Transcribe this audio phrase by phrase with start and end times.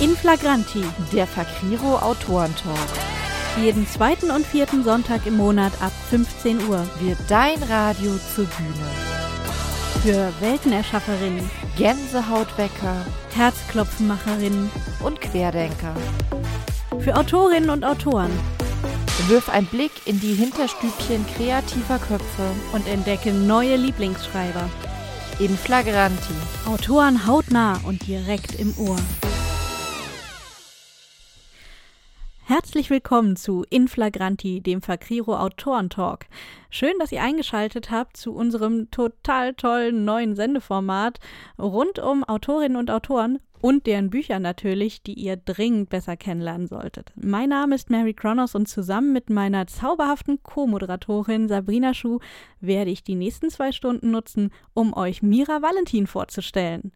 [0.00, 2.78] In Flagranti, der Fakriro Autorentalk.
[3.60, 8.88] Jeden zweiten und vierten Sonntag im Monat ab 15 Uhr wird dein Radio zur Bühne.
[10.02, 11.38] Für Weltenerschafferin,
[11.76, 14.70] Gänsehautwecker, Herzklopfenmacherinnen
[15.04, 15.94] und Querdenker.
[17.00, 18.32] Für Autorinnen und Autoren.
[19.28, 24.70] Wirf einen Blick in die Hinterstübchen kreativer Köpfe und entdecke neue Lieblingsschreiber.
[25.40, 26.32] In Flagranti.
[26.64, 28.96] Autoren hautnah und direkt im Ohr.
[32.50, 36.26] Herzlich willkommen zu Inflagranti, dem Fakriro Autorentalk.
[36.68, 41.20] Schön, dass ihr eingeschaltet habt zu unserem total tollen neuen Sendeformat
[41.60, 47.12] rund um Autorinnen und Autoren und deren Bücher natürlich, die ihr dringend besser kennenlernen solltet.
[47.14, 52.18] Mein Name ist Mary Kronos und zusammen mit meiner zauberhaften Co-Moderatorin Sabrina Schuh
[52.60, 56.90] werde ich die nächsten zwei Stunden nutzen, um euch Mira Valentin vorzustellen.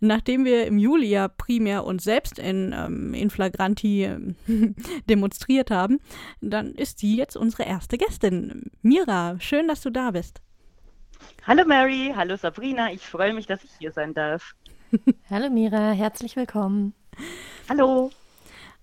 [0.00, 4.34] Nachdem wir im Juli ja primär uns selbst in, ähm, in Flagranti äh,
[5.08, 6.00] demonstriert haben,
[6.40, 8.70] dann ist sie jetzt unsere erste Gästin.
[8.82, 10.42] Mira, schön, dass du da bist.
[11.46, 14.54] Hallo Mary, hallo Sabrina, ich freue mich, dass ich hier sein darf.
[15.30, 16.92] hallo Mira, herzlich willkommen.
[17.68, 18.10] Hallo.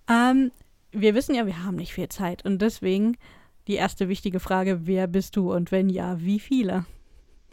[0.09, 0.51] Ähm,
[0.91, 3.17] wir wissen ja, wir haben nicht viel Zeit und deswegen
[3.67, 6.85] die erste wichtige Frage, wer bist du und wenn ja, wie viele?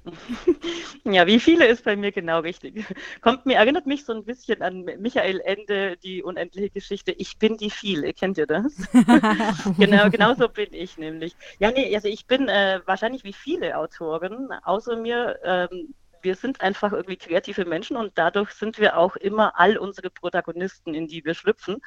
[1.05, 2.85] Ja, wie viele ist bei mir genau richtig.
[3.21, 7.13] Kommt mir, erinnert mich so ein bisschen an Michael Ende, die unendliche Geschichte.
[7.13, 8.75] Ich bin die viele, kennt ihr das?
[9.79, 11.35] genau, genau so bin ich nämlich.
[11.59, 16.61] Ja, nee, also ich bin äh, wahrscheinlich wie viele Autoren, außer mir, ähm, wir sind
[16.61, 21.25] einfach irgendwie kreative Menschen und dadurch sind wir auch immer all unsere Protagonisten, in die
[21.25, 21.79] wir schlüpfen.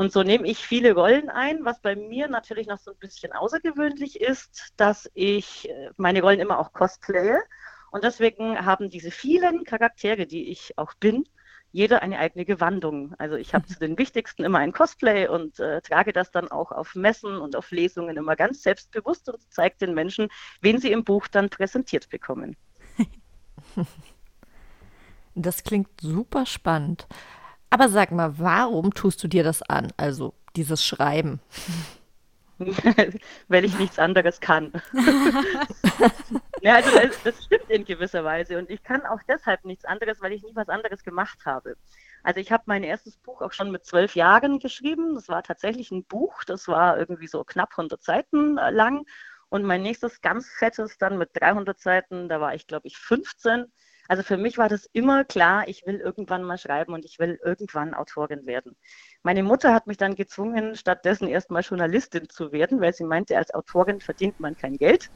[0.00, 3.34] Und so nehme ich viele Rollen ein, was bei mir natürlich noch so ein bisschen
[3.34, 7.38] außergewöhnlich ist, dass ich äh, meine Rollen immer auch cosplaye.
[7.90, 11.28] Und deswegen haben diese vielen Charaktere, die ich auch bin,
[11.70, 13.14] jeder eine eigene Gewandung.
[13.18, 16.72] Also ich habe zu den wichtigsten immer ein Cosplay und äh, trage das dann auch
[16.72, 20.28] auf Messen und auf Lesungen immer ganz selbstbewusst und zeige den Menschen,
[20.62, 22.56] wen sie im Buch dann präsentiert bekommen.
[25.36, 27.06] Das klingt super spannend.
[27.70, 29.92] Aber sag mal, warum tust du dir das an?
[29.96, 31.40] Also dieses Schreiben.
[33.48, 34.72] Weil ich nichts anderes kann.
[36.60, 38.58] ja, also das, das, stimmt in gewisser Weise.
[38.58, 41.76] Und ich kann auch deshalb nichts anderes, weil ich nie was anderes gemacht habe.
[42.22, 45.14] Also ich habe mein erstes Buch auch schon mit zwölf Jahren geschrieben.
[45.14, 46.44] Das war tatsächlich ein Buch.
[46.44, 49.06] Das war irgendwie so knapp 100 Seiten lang.
[49.48, 53.72] Und mein nächstes ganz fettes dann mit 300 Seiten, da war ich glaube ich 15
[54.10, 57.38] also für mich war das immer klar, ich will irgendwann mal schreiben und ich will
[57.44, 58.74] irgendwann Autorin werden.
[59.22, 63.54] Meine Mutter hat mich dann gezwungen, stattdessen erstmal Journalistin zu werden, weil sie meinte, als
[63.54, 65.10] Autorin verdient man kein Geld.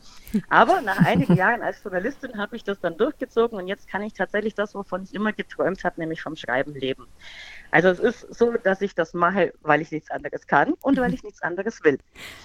[0.48, 4.12] Aber nach einigen Jahren als Journalistin habe ich das dann durchgezogen und jetzt kann ich
[4.12, 7.08] tatsächlich das, wovon ich immer geträumt habe, nämlich vom Schreiben leben.
[7.74, 11.12] Also es ist so, dass ich das mache, weil ich nichts anderes kann und weil
[11.12, 11.98] ich nichts anderes will.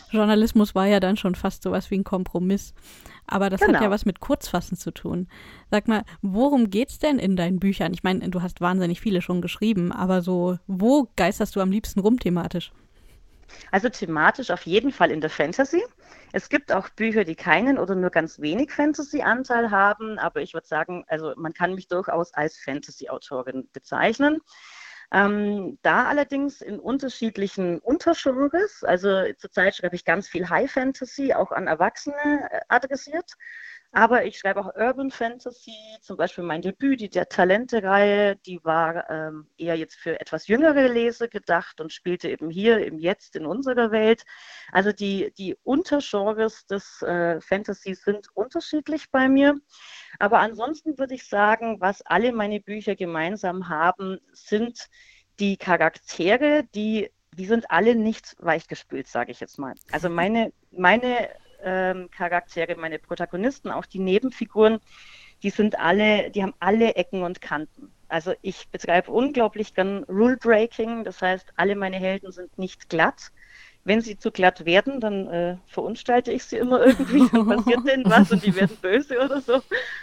[0.09, 2.73] Journalismus war ja dann schon fast sowas wie ein Kompromiss.
[3.27, 3.75] Aber das genau.
[3.75, 5.27] hat ja was mit Kurzfassen zu tun.
[5.69, 7.93] Sag mal, worum geht's denn in deinen Büchern?
[7.93, 11.99] Ich meine, du hast wahnsinnig viele schon geschrieben, aber so, wo geisterst du am liebsten
[11.99, 12.71] rum thematisch?
[13.69, 15.83] Also thematisch auf jeden Fall in der Fantasy.
[16.31, 20.65] Es gibt auch Bücher, die keinen oder nur ganz wenig Fantasy-Anteil haben, aber ich würde
[20.65, 24.39] sagen, also man kann mich durchaus als Fantasy-Autorin bezeichnen.
[25.11, 28.83] Ähm, da allerdings in unterschiedlichen Untergenres.
[28.83, 33.33] Also zurzeit schreibe ich ganz viel High Fantasy, auch an Erwachsene äh, adressiert.
[33.91, 39.09] Aber ich schreibe auch Urban Fantasy, zum Beispiel mein Debüt, die der Talente-Reihe, die war
[39.09, 43.47] ähm, eher jetzt für etwas jüngere Leser gedacht und spielte eben hier im Jetzt in
[43.47, 44.25] unserer Welt.
[44.71, 49.55] Also die, die Untergenres des äh, Fantasy sind unterschiedlich bei mir.
[50.19, 54.87] Aber ansonsten würde ich sagen, was alle meine Bücher gemeinsam haben, sind
[55.39, 59.73] die Charaktere, die, die sind alle nicht weichgespült, sage ich jetzt mal.
[59.91, 61.29] Also meine, meine
[61.63, 64.79] ähm, Charaktere, meine Protagonisten, auch die Nebenfiguren,
[65.43, 67.91] die sind alle, die haben alle Ecken und Kanten.
[68.07, 73.31] Also ich betreibe unglaublich gern Rule Breaking, das heißt, alle meine Helden sind nicht glatt.
[73.85, 78.05] Wenn sie zu glatt werden, dann äh, verunstalte ich sie immer irgendwie, dann passiert denen
[78.05, 79.61] was und die werden böse oder so.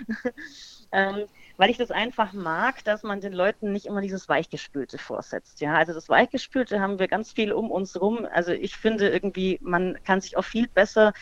[0.93, 1.27] ähm,
[1.57, 5.61] weil ich das einfach mag, dass man den Leuten nicht immer dieses Weichgespülte vorsetzt.
[5.61, 8.27] Ja, also das Weichgespülte haben wir ganz viel um uns rum.
[8.31, 11.13] Also ich finde irgendwie, man kann sich auch viel besser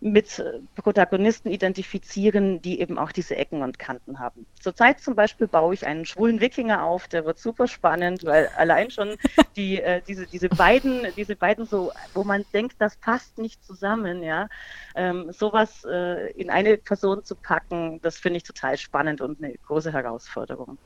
[0.00, 0.42] mit
[0.76, 4.46] Protagonisten identifizieren, die eben auch diese Ecken und Kanten haben.
[4.58, 8.90] Zurzeit zum Beispiel baue ich einen schwulen Wikinger auf, der wird super spannend, weil allein
[8.90, 9.16] schon
[9.56, 14.22] die, äh, diese, diese beiden, diese beiden so, wo man denkt, das passt nicht zusammen,
[14.22, 14.48] ja,
[14.94, 19.54] ähm, sowas äh, in eine Person zu packen, das finde ich total spannend und eine
[19.66, 20.78] große Herausforderung.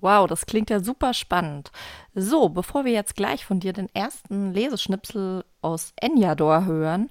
[0.00, 1.72] Wow, das klingt ja super spannend.
[2.14, 7.08] So, bevor wir jetzt gleich von dir den ersten Leseschnipsel aus Enyador hören,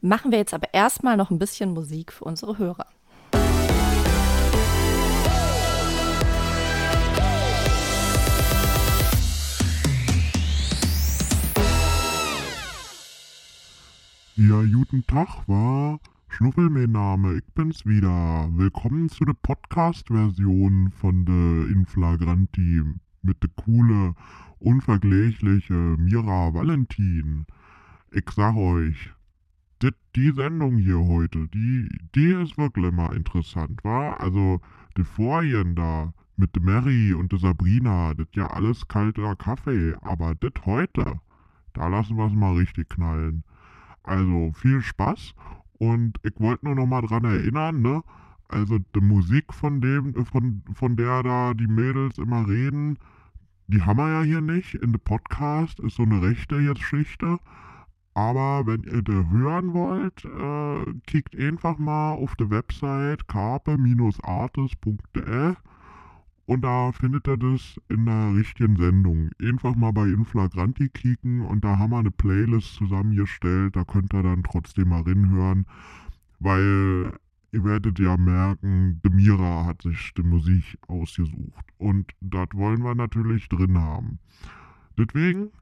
[0.00, 2.86] machen wir jetzt aber erstmal noch ein bisschen Musik für unsere Hörer.
[14.36, 15.98] Ja, guten Tag, war
[16.32, 18.48] Schnuffel mein Name, ich bin's wieder.
[18.52, 22.84] Willkommen zu der Podcast-Version von der Inflagranti
[23.22, 24.14] mit der coole,
[24.60, 27.46] unvergleichliche Mira Valentin.
[28.12, 29.12] Ich sag euch,
[29.82, 34.12] dit, die Sendung hier heute, die, die ist wirklich mal interessant, wa?
[34.12, 34.60] Also,
[34.96, 40.36] die Vorhin da mit der Mary und der Sabrina, das ja alles kalter Kaffee, aber
[40.36, 41.20] dit heute,
[41.72, 43.42] da lassen wir's mal richtig knallen.
[44.02, 45.34] Also viel Spaß
[45.80, 48.02] und ich wollte nur noch mal dran erinnern, ne?
[48.48, 52.98] Also die Musik von dem, von, von der da die Mädels immer reden,
[53.66, 54.74] die haben wir ja hier nicht.
[54.74, 57.38] In dem Podcast ist so eine rechte jetzt Geschichte.
[58.12, 65.54] Aber wenn ihr die hören wollt, äh, kickt einfach mal auf die Website carpe-artis.de
[66.50, 69.30] und da findet ihr das in der richtigen Sendung.
[69.40, 73.76] Einfach mal bei Inflagranti kicken und da haben wir eine Playlist zusammengestellt.
[73.76, 75.64] Da könnt ihr dann trotzdem mal reinhören,
[76.40, 77.12] weil
[77.52, 81.66] ihr werdet ja merken, Demira hat sich die Musik ausgesucht.
[81.78, 84.18] Und das wollen wir natürlich drin haben.
[84.98, 85.52] Deswegen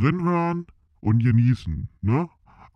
[0.00, 0.64] rinhören
[1.00, 2.26] und genießen, ne?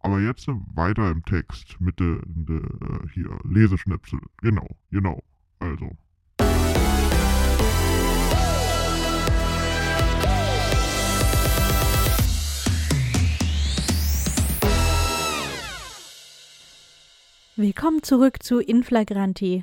[0.02, 4.20] Aber jetzt weiter im Text mit der de, äh, hier Leseschnipsel.
[4.42, 5.22] Genau, genau.
[5.58, 5.96] Also.
[17.62, 19.62] Willkommen zurück zu Inflagranti.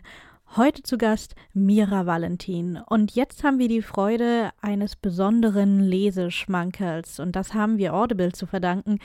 [0.56, 2.80] Heute zu Gast Mira Valentin.
[2.88, 7.20] Und jetzt haben wir die Freude eines besonderen Leseschmankels.
[7.20, 9.00] Und das haben wir Audible zu verdanken,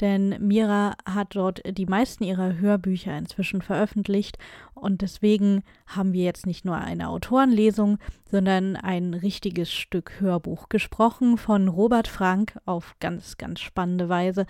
[0.00, 4.36] denn Mira hat dort die meisten ihrer Hörbücher inzwischen veröffentlicht.
[4.74, 7.98] Und deswegen haben wir jetzt nicht nur eine Autorenlesung,
[8.28, 14.44] sondern ein richtiges Stück Hörbuch gesprochen von Robert Frank auf ganz, ganz spannende Weise.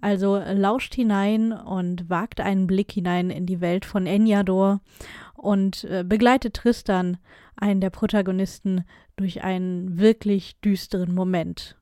[0.00, 4.80] Also lauscht hinein und wagt einen Blick hinein in die Welt von Enyador
[5.34, 7.18] und äh, begleitet Tristan,
[7.56, 8.84] einen der Protagonisten,
[9.16, 11.76] durch einen wirklich düsteren Moment.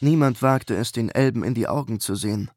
[0.00, 2.50] Niemand wagte es, den Elben in die Augen zu sehen.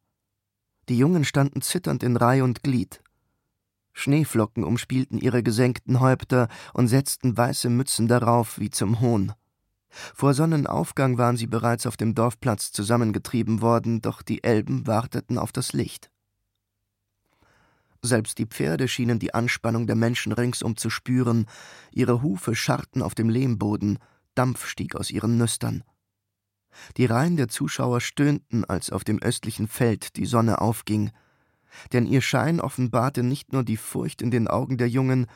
[0.89, 3.01] Die Jungen standen zitternd in Reih und Glied.
[3.93, 9.31] Schneeflocken umspielten ihre gesenkten Häupter und setzten weiße Mützen darauf wie zum Hohn.
[10.13, 15.51] Vor Sonnenaufgang waren sie bereits auf dem Dorfplatz zusammengetrieben worden, doch die Elben warteten auf
[15.51, 16.11] das Licht.
[18.01, 21.47] Selbst die Pferde schienen die Anspannung der Menschen ringsum zu spüren,
[21.91, 23.97] ihre Hufe scharrten auf dem Lehmboden,
[24.35, 25.83] Dampf stieg aus ihren Nüstern.
[26.97, 31.11] Die Reihen der Zuschauer stöhnten, als auf dem östlichen Feld die Sonne aufging,
[31.93, 35.27] denn ihr Schein offenbarte nicht nur die Furcht in den Augen der Jungen,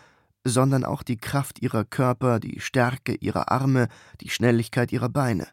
[0.44, 3.88] sondern auch die Kraft ihrer Körper, die Stärke ihrer Arme,
[4.22, 5.48] die Schnelligkeit ihrer Beine.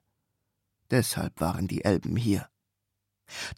[0.90, 2.48] Deshalb waren die Elben hier.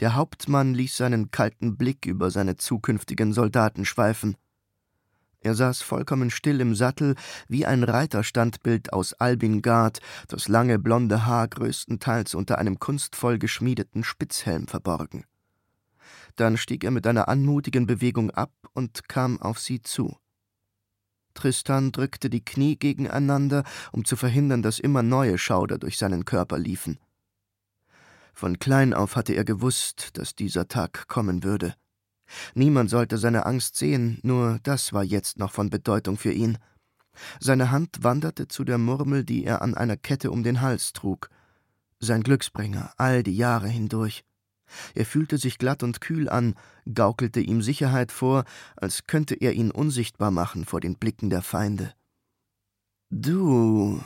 [0.01, 4.37] Der Hauptmann ließ seinen kalten Blick über seine zukünftigen Soldaten schweifen.
[5.41, 7.15] Er saß vollkommen still im Sattel,
[7.47, 14.67] wie ein Reiterstandbild aus Albingard, das lange blonde Haar größtenteils unter einem kunstvoll geschmiedeten Spitzhelm
[14.67, 15.25] verborgen.
[16.35, 20.17] Dann stieg er mit einer anmutigen Bewegung ab und kam auf sie zu.
[21.39, 26.59] Tristan drückte die Knie gegeneinander, um zu verhindern, dass immer neue Schauder durch seinen Körper
[26.59, 26.99] liefen.
[28.35, 31.75] Von klein auf hatte er gewusst, dass dieser Tag kommen würde.
[32.55, 36.59] Niemand sollte seine Angst sehen, nur das war jetzt noch von Bedeutung für ihn.
[37.39, 41.31] Seine Hand wanderte zu der Murmel, die er an einer Kette um den Hals trug.
[42.01, 44.25] Sein Glücksbringer all die Jahre hindurch.
[44.95, 46.55] Er fühlte sich glatt und kühl an,
[46.93, 48.45] gaukelte ihm Sicherheit vor,
[48.77, 51.95] als könnte er ihn unsichtbar machen vor den Blicken der Feinde.
[53.11, 54.03] Du,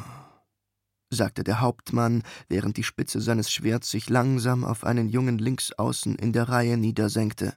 [1.10, 6.16] sagte der Hauptmann, während die Spitze seines Schwerts sich langsam auf einen Jungen links außen
[6.16, 7.56] in der Reihe niedersenkte.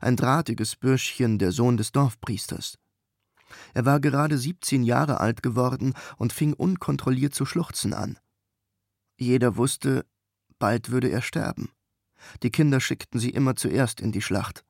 [0.00, 2.78] Ein drahtiges Bürschchen, der Sohn des Dorfpriesters.
[3.74, 8.18] Er war gerade siebzehn Jahre alt geworden und fing unkontrolliert zu schluchzen an.
[9.18, 10.04] Jeder wusste,
[10.58, 11.70] bald würde er sterben.
[12.42, 14.64] Die Kinder schickten sie immer zuerst in die Schlacht.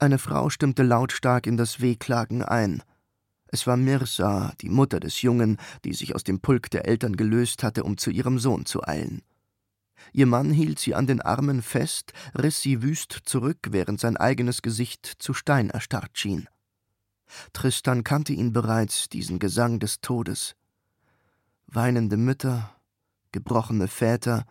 [0.00, 2.82] Eine Frau stimmte lautstark in das Wehklagen ein.
[3.46, 7.62] Es war Mirsa, die Mutter des Jungen, die sich aus dem Pulk der Eltern gelöst
[7.62, 9.22] hatte, um zu ihrem Sohn zu eilen.
[10.12, 14.62] Ihr Mann hielt sie an den Armen fest, riss sie wüst zurück, während sein eigenes
[14.62, 16.48] Gesicht zu Stein erstarrt schien.
[17.52, 20.54] Tristan kannte ihn bereits, diesen Gesang des Todes.
[21.66, 22.74] Weinende Mütter,
[23.32, 24.44] gebrochene Väter,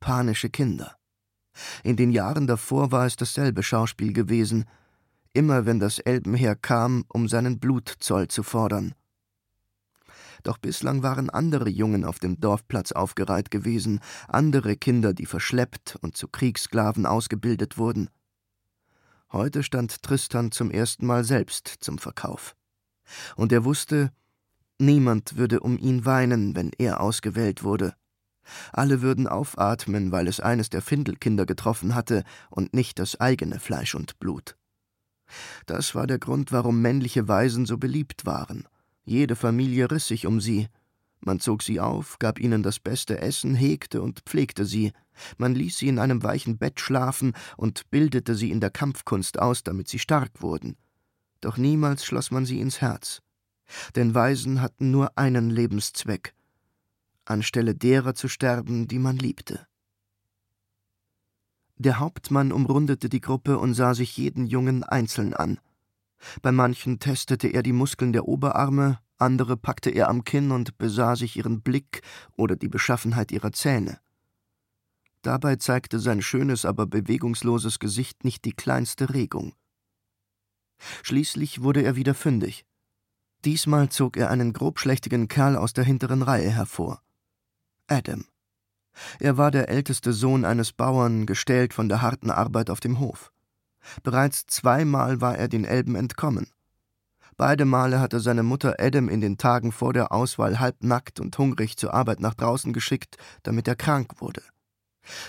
[0.00, 0.96] panische Kinder.
[1.84, 4.64] In den Jahren davor war es dasselbe Schauspiel gewesen,
[5.32, 8.94] immer wenn das Elbenheer kam, um seinen Blutzoll zu fordern.
[10.42, 16.16] Doch bislang waren andere Jungen auf dem Dorfplatz aufgereiht gewesen, andere Kinder, die verschleppt und
[16.16, 18.08] zu Kriegssklaven ausgebildet wurden.
[19.32, 22.56] Heute stand Tristan zum ersten Mal selbst zum Verkauf.
[23.36, 24.12] Und er wusste,
[24.78, 27.94] niemand würde um ihn weinen, wenn er ausgewählt wurde.
[28.72, 33.94] Alle würden aufatmen, weil es eines der Findelkinder getroffen hatte und nicht das eigene Fleisch
[33.94, 34.56] und Blut.
[35.66, 38.66] Das war der Grund, warum männliche Waisen so beliebt waren.
[39.04, 40.68] Jede Familie riss sich um sie.
[41.20, 44.92] Man zog sie auf, gab ihnen das beste Essen, hegte und pflegte sie.
[45.36, 49.62] Man ließ sie in einem weichen Bett schlafen und bildete sie in der Kampfkunst aus,
[49.62, 50.76] damit sie stark wurden.
[51.40, 53.20] Doch niemals schloss man sie ins Herz.
[53.96, 56.34] Denn Waisen hatten nur einen Lebenszweck
[57.30, 59.66] anstelle derer zu sterben, die man liebte.
[61.76, 65.58] Der Hauptmann umrundete die Gruppe und sah sich jeden Jungen einzeln an.
[66.42, 71.16] Bei manchen testete er die Muskeln der Oberarme, andere packte er am Kinn und besah
[71.16, 72.02] sich ihren Blick
[72.36, 73.98] oder die Beschaffenheit ihrer Zähne.
[75.22, 79.54] Dabei zeigte sein schönes, aber bewegungsloses Gesicht nicht die kleinste Regung.
[81.02, 82.64] Schließlich wurde er wieder fündig.
[83.44, 87.02] Diesmal zog er einen grobschlächtigen Kerl aus der hinteren Reihe hervor.
[87.90, 88.24] Adam.
[89.18, 93.32] Er war der älteste Sohn eines Bauern, gestählt von der harten Arbeit auf dem Hof.
[94.02, 96.48] Bereits zweimal war er den Elben entkommen.
[97.36, 101.76] Beide Male hatte seine Mutter Adam in den Tagen vor der Auswahl halbnackt und hungrig
[101.76, 104.42] zur Arbeit nach draußen geschickt, damit er krank wurde.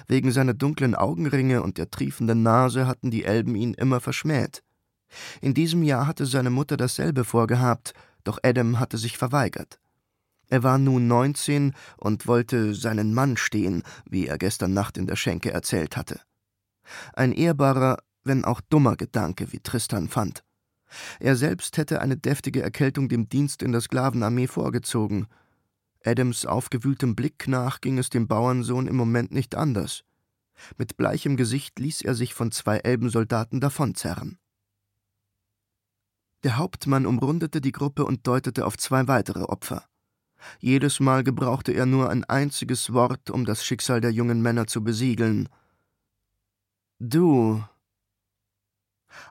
[0.08, 4.62] Wegen seiner dunklen Augenringe und der triefenden Nase hatten die Elben ihn immer verschmäht.
[5.42, 9.81] In diesem Jahr hatte seine Mutter dasselbe vorgehabt, doch Adam hatte sich verweigert.
[10.52, 15.16] Er war nun neunzehn und wollte seinen Mann stehen, wie er gestern Nacht in der
[15.16, 16.20] Schenke erzählt hatte.
[17.14, 20.44] Ein ehrbarer, wenn auch dummer Gedanke, wie Tristan fand.
[21.20, 25.28] Er selbst hätte eine deftige Erkältung dem Dienst in der Sklavenarmee vorgezogen,
[26.04, 30.04] Adams aufgewühltem Blick nach ging es dem Bauernsohn im Moment nicht anders.
[30.78, 34.40] Mit bleichem Gesicht ließ er sich von zwei Elbensoldaten davonzerren.
[36.44, 39.86] Der Hauptmann umrundete die Gruppe und deutete auf zwei weitere Opfer.
[40.60, 44.84] Jedes Mal gebrauchte er nur ein einziges Wort, um das Schicksal der jungen Männer zu
[44.84, 45.50] besiegeln.
[47.00, 47.64] Du.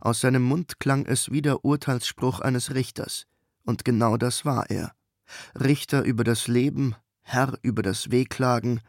[0.01, 3.27] Aus seinem Mund klang es wie der Urteilsspruch eines Richters,
[3.65, 4.93] und genau das war er.
[5.59, 8.81] Richter über das Leben, Herr über das Wehklagen,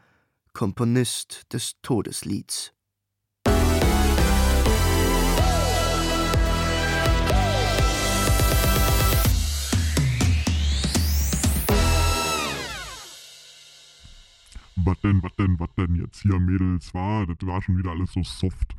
[0.52, 2.72] Komponist des Todeslieds.
[14.84, 17.26] Was denn, was denn, was denn jetzt hier, Mädels, war?
[17.26, 18.74] Das war schon wieder alles so soft.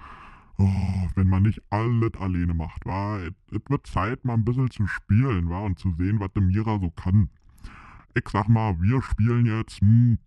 [0.57, 4.85] Oh, wenn man nicht alles alleine macht, war, es wird Zeit, mal ein bisschen zu
[4.85, 7.29] spielen, war, und zu sehen, was der Mira so kann.
[8.15, 10.19] Ich sag mal, wir spielen jetzt hm,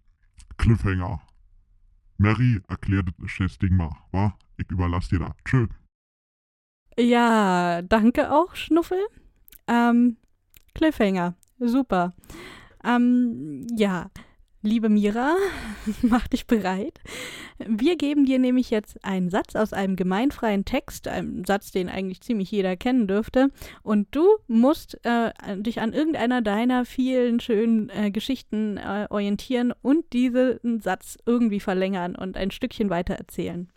[0.56, 1.21] Cliffhanger.
[2.18, 4.37] Mary, erklärt das Ding mal, wa?
[4.56, 5.37] Ich überlasse dir da.
[5.45, 5.66] Tschö.
[6.99, 8.99] Ja, danke auch, Schnuffel.
[9.66, 10.16] Ähm,
[10.75, 12.14] Cliffhanger, super.
[12.83, 14.11] Ähm, ja,
[14.62, 15.36] Liebe Mira,
[16.02, 16.98] mach dich bereit.
[17.58, 22.20] Wir geben dir nämlich jetzt einen Satz aus einem gemeinfreien Text, einem Satz, den eigentlich
[22.20, 23.50] ziemlich jeder kennen dürfte.
[23.82, 30.12] Und du musst äh, dich an irgendeiner deiner vielen schönen äh, Geschichten äh, orientieren und
[30.12, 33.70] diesen Satz irgendwie verlängern und ein Stückchen weiter erzählen.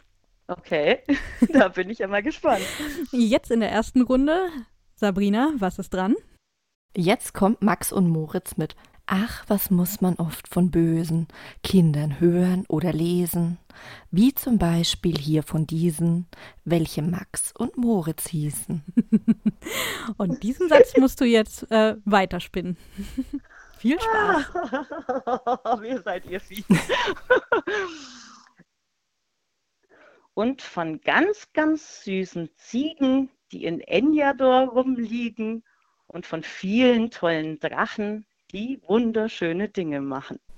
[0.48, 1.00] Okay,
[1.54, 2.66] da bin ich ja mal gespannt.
[3.12, 4.50] Jetzt in der ersten Runde,
[4.96, 6.16] Sabrina, was ist dran?
[6.98, 8.76] Jetzt kommt Max und Moritz mit
[9.12, 11.28] Ach, was muss man oft von bösen
[11.64, 13.58] Kindern hören oder lesen,
[14.12, 16.28] wie zum Beispiel hier von diesen,
[16.64, 18.84] welche Max und Moritz hießen.
[20.18, 22.78] und diesen Satz musst du jetzt äh, weiterspinnen.
[23.80, 24.46] Viel Spaß.
[25.82, 26.66] wie seid ihr fies.
[30.36, 35.64] und von ganz, ganz süßen Ziegen, die in Enyador rumliegen
[36.06, 40.40] und von vielen tollen Drachen, die wunderschöne Dinge machen.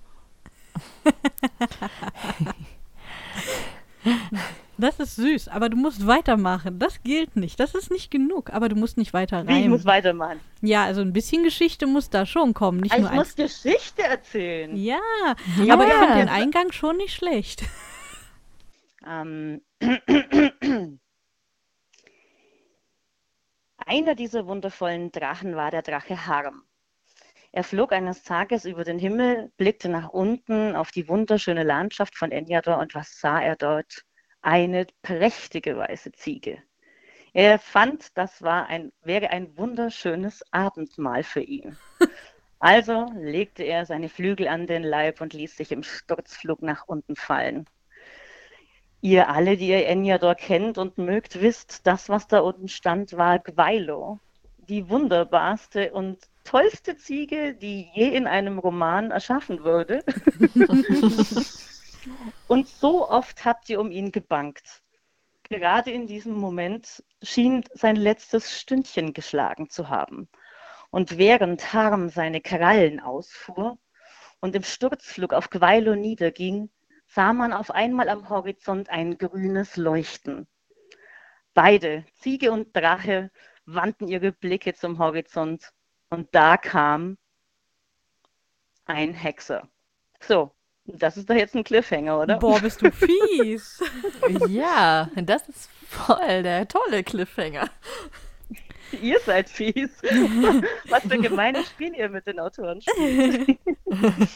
[4.77, 6.79] Das ist süß, aber du musst weitermachen.
[6.79, 7.60] Das gilt nicht.
[7.60, 9.62] Das ist nicht genug, aber du musst nicht weiter rein.
[9.62, 10.39] Ich muss weitermachen.
[10.62, 12.79] Ja, also ein bisschen Geschichte muss da schon kommen.
[12.79, 14.75] Nicht ich nur muss Geschichte erzählen.
[14.75, 14.98] Ja,
[15.63, 17.62] ja aber ich finde den Eingang schon nicht schlecht.
[19.07, 19.62] Ähm.
[23.86, 26.63] einer dieser wundervollen Drachen war der Drache Harm.
[27.53, 32.31] Er flog eines Tages über den Himmel, blickte nach unten auf die wunderschöne Landschaft von
[32.31, 34.05] Enjador und was sah er dort?
[34.41, 36.63] Eine prächtige weiße Ziege.
[37.34, 41.77] Er fand, das war ein, wäre ein wunderschönes Abendmahl für ihn.
[42.63, 47.15] Also legte er seine Flügel an den Leib und ließ sich im Sturzflug nach unten
[47.15, 47.65] fallen.
[49.01, 53.39] Ihr alle, die ihr Enjador kennt und mögt, wisst, das, was da unten stand, war
[53.39, 54.20] Gweilo,
[54.58, 60.03] die wunderbarste und tollste Ziege, die je in einem Roman erschaffen wurde.
[62.48, 64.81] und so oft habt ihr um ihn gebankt.
[65.43, 70.29] Gerade in diesem Moment schien sein letztes Stündchen geschlagen zu haben.
[70.91, 73.77] Und während Harm seine Krallen ausfuhr
[74.39, 76.69] und im Sturzflug auf Gweilo niederging,
[77.07, 80.48] sah man auf einmal am Horizont ein grünes Leuchten.
[81.53, 83.29] Beide, Ziege und Drache,
[83.65, 85.74] wandten ihre Blicke zum Horizont
[86.12, 87.18] und da kam
[88.86, 89.68] ein Hexer.
[90.20, 90.51] So,
[90.86, 92.38] das ist doch jetzt ein Cliffhanger, oder?
[92.38, 93.82] Boah, bist du fies.
[94.48, 97.70] ja, das ist voll der tolle Cliffhanger.
[99.01, 99.89] Ihr seid fies.
[100.89, 103.58] Was für gemeine Spiel ihr mit den Autoren spielt.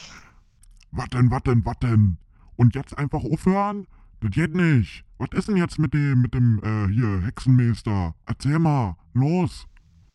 [0.92, 2.18] Was denn, was denn, was denn?
[2.56, 3.86] Und jetzt einfach aufhören?
[4.22, 5.04] Das geht nicht.
[5.18, 8.16] Was ist denn jetzt mit dem, mit dem, äh, hier, Hexenmeister?
[8.26, 9.68] Erzähl mal, los.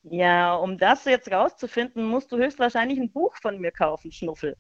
[0.03, 4.57] Ja, um das jetzt rauszufinden, musst du höchstwahrscheinlich ein Buch von mir kaufen, Schnuffel.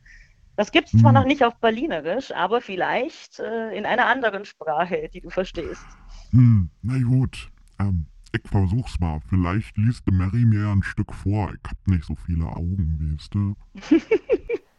[0.57, 1.15] Das gibt es zwar Hm.
[1.15, 5.99] noch nicht auf Berlinerisch, aber vielleicht äh, in einer anderen Sprache, die du verstehst.
[6.33, 7.51] Hm, na gut.
[7.79, 9.21] Ähm, ich versuch's mal.
[9.29, 11.53] Vielleicht liest die Mary mir ein Stück vor.
[11.55, 13.57] Ich hab nicht so viele Augen, weißt du?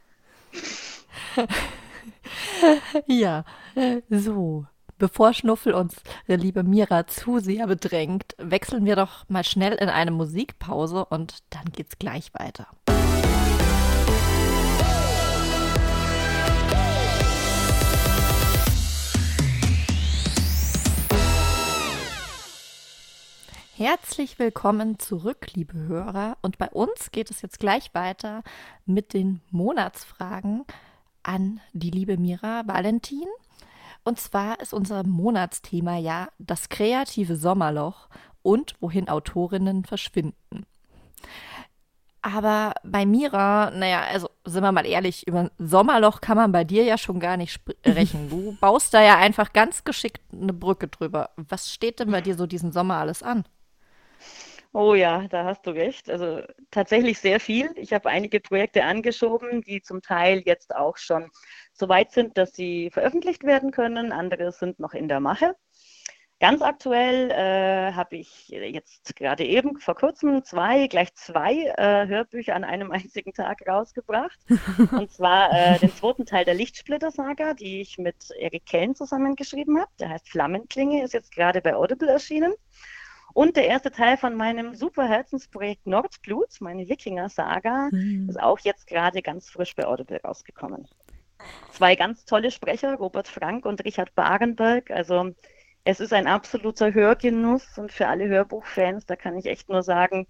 [3.07, 3.43] Ja,
[4.09, 4.67] so.
[5.01, 5.95] Bevor Schnuffel uns,
[6.27, 11.39] der liebe Mira, zu sehr bedrängt, wechseln wir doch mal schnell in eine Musikpause und
[11.49, 12.67] dann geht's gleich weiter.
[23.75, 26.37] Herzlich willkommen zurück, liebe Hörer.
[26.43, 28.43] Und bei uns geht es jetzt gleich weiter
[28.85, 30.63] mit den Monatsfragen
[31.23, 33.25] an die liebe Mira Valentin.
[34.03, 38.09] Und zwar ist unser Monatsthema ja das kreative Sommerloch
[38.41, 40.65] und wohin Autorinnen verschwinden.
[42.23, 46.63] Aber bei Mira, naja, also sind wir mal ehrlich, über ein Sommerloch kann man bei
[46.63, 48.29] dir ja schon gar nicht sprechen.
[48.29, 51.31] Du baust da ja einfach ganz geschickt eine Brücke drüber.
[51.35, 53.43] Was steht denn bei dir so diesen Sommer alles an?
[54.73, 56.09] Oh ja, da hast du recht.
[56.09, 57.71] Also tatsächlich sehr viel.
[57.75, 61.29] Ich habe einige Projekte angeschoben, die zum Teil jetzt auch schon
[61.73, 64.13] so weit sind, dass sie veröffentlicht werden können.
[64.13, 65.55] Andere sind noch in der Mache.
[66.39, 72.55] Ganz aktuell äh, habe ich jetzt gerade eben vor kurzem zwei, gleich zwei äh, Hörbücher
[72.55, 74.39] an einem einzigen Tag rausgebracht.
[74.91, 79.91] Und zwar äh, den zweiten Teil der Lichtsplitter-Saga, die ich mit Erik Kellen zusammengeschrieben habe.
[79.99, 82.53] Der heißt Flammenklinge, ist jetzt gerade bei Audible erschienen.
[83.33, 87.89] Und der erste Teil von meinem super Herzensprojekt Nordblut, meine Wikinger-Saga,
[88.29, 90.87] ist auch jetzt gerade ganz frisch bei Audible rausgekommen.
[91.71, 94.91] Zwei ganz tolle Sprecher, Robert Frank und Richard Barenberg.
[94.91, 95.31] Also
[95.83, 100.27] es ist ein absoluter Hörgenuss und für alle Hörbuchfans, da kann ich echt nur sagen,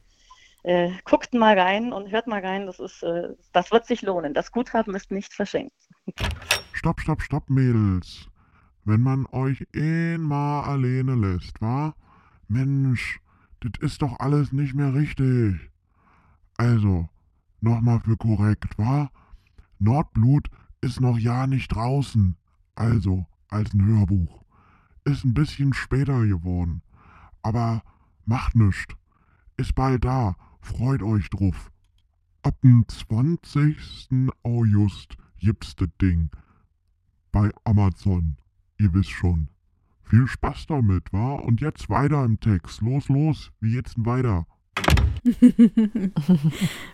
[0.64, 4.34] äh, guckt mal rein und hört mal rein, das ist, äh, das wird sich lohnen.
[4.34, 5.76] Das Guthaben ist nicht verschenkt.
[6.74, 8.28] Stopp, stopp, stopp, Mädels.
[8.86, 11.94] Wenn man euch einmal alleine lässt, wa?
[12.52, 13.22] Mensch,
[13.62, 15.72] das ist doch alles nicht mehr richtig.
[16.58, 17.08] Also,
[17.62, 19.10] nochmal für korrekt, wa?
[19.80, 20.50] Nordblut
[20.82, 22.36] ist noch ja nicht draußen.
[22.76, 24.44] Also, als ein Hörbuch.
[25.06, 26.82] Ist ein bisschen später geworden.
[27.42, 27.84] Aber
[28.26, 28.98] macht nischt.
[29.56, 30.36] Ist bald da.
[30.60, 31.72] Freut euch drauf.
[32.44, 34.30] Ab dem 20.
[34.44, 36.30] August gibt's das Ding.
[37.32, 38.36] Bei Amazon.
[38.78, 39.51] Ihr wisst schon.
[40.12, 41.36] Viel Spaß damit, wa?
[41.36, 42.82] Und jetzt weiter im Text.
[42.82, 43.54] Los, los.
[43.62, 44.46] Wie denn weiter?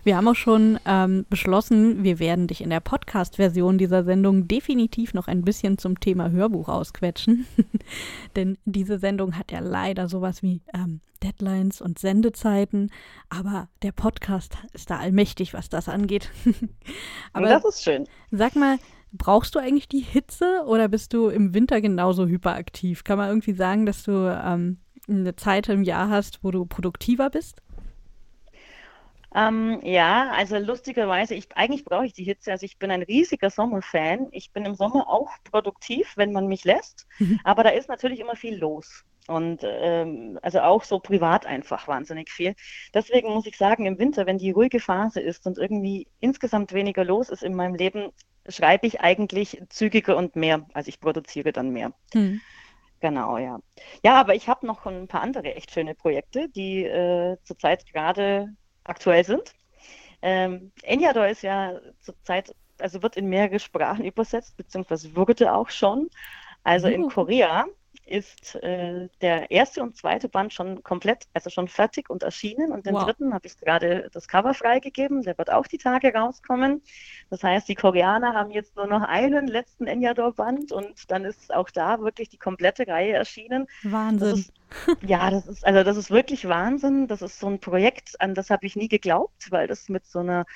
[0.04, 5.14] Wir haben auch schon ähm, beschlossen, wir werden dich in der Podcast-Version dieser Sendung definitiv
[5.14, 7.44] noch ein bisschen zum Thema Hörbuch ausquetschen.
[8.36, 12.92] Denn diese Sendung hat ja leider sowas wie ähm, Deadlines und Sendezeiten,
[13.30, 16.30] aber der Podcast ist da allmächtig, was das angeht.
[17.32, 18.06] aber das ist schön.
[18.30, 18.78] sag mal,
[19.12, 23.04] brauchst du eigentlich die Hitze oder bist du im Winter genauso hyperaktiv?
[23.04, 27.30] Kann man irgendwie sagen, dass du ähm, eine Zeit im Jahr hast, wo du produktiver
[27.30, 27.62] bist?
[29.34, 32.50] Ähm, ja, also lustigerweise, ich, eigentlich brauche ich die Hitze.
[32.50, 34.28] Also ich bin ein riesiger Sommerfan.
[34.32, 37.06] Ich bin im Sommer auch produktiv, wenn man mich lässt.
[37.44, 39.04] Aber da ist natürlich immer viel los.
[39.26, 42.54] Und ähm, also auch so privat einfach wahnsinnig viel.
[42.94, 47.04] Deswegen muss ich sagen, im Winter, wenn die ruhige Phase ist und irgendwie insgesamt weniger
[47.04, 48.10] los ist in meinem Leben,
[48.48, 50.66] schreibe ich eigentlich zügiger und mehr.
[50.72, 51.92] Also ich produziere dann mehr.
[52.12, 52.40] Hm.
[53.00, 53.60] Genau, ja.
[54.04, 58.48] Ja, aber ich habe noch ein paar andere echt schöne Projekte, die äh, zurzeit gerade
[58.84, 59.54] aktuell sind.
[60.20, 66.08] Ähm, Enyador ist ja zurzeit, also wird in mehrere Sprachen übersetzt, beziehungsweise wurde auch schon.
[66.64, 67.66] Also in Korea
[68.08, 72.72] ist äh, der erste und zweite Band schon komplett, also schon fertig und erschienen.
[72.72, 73.04] Und den wow.
[73.04, 75.22] dritten habe ich gerade das Cover freigegeben.
[75.22, 76.82] Der wird auch die Tage rauskommen.
[77.30, 81.70] Das heißt, die Koreaner haben jetzt nur noch einen letzten Enyador-Band und dann ist auch
[81.70, 83.66] da wirklich die komplette Reihe erschienen.
[83.82, 84.30] Wahnsinn.
[84.30, 84.52] Das ist,
[85.02, 87.06] ja, das ist, also das ist wirklich Wahnsinn.
[87.06, 90.20] Das ist so ein Projekt, an das habe ich nie geglaubt, weil das mit so
[90.20, 90.46] einer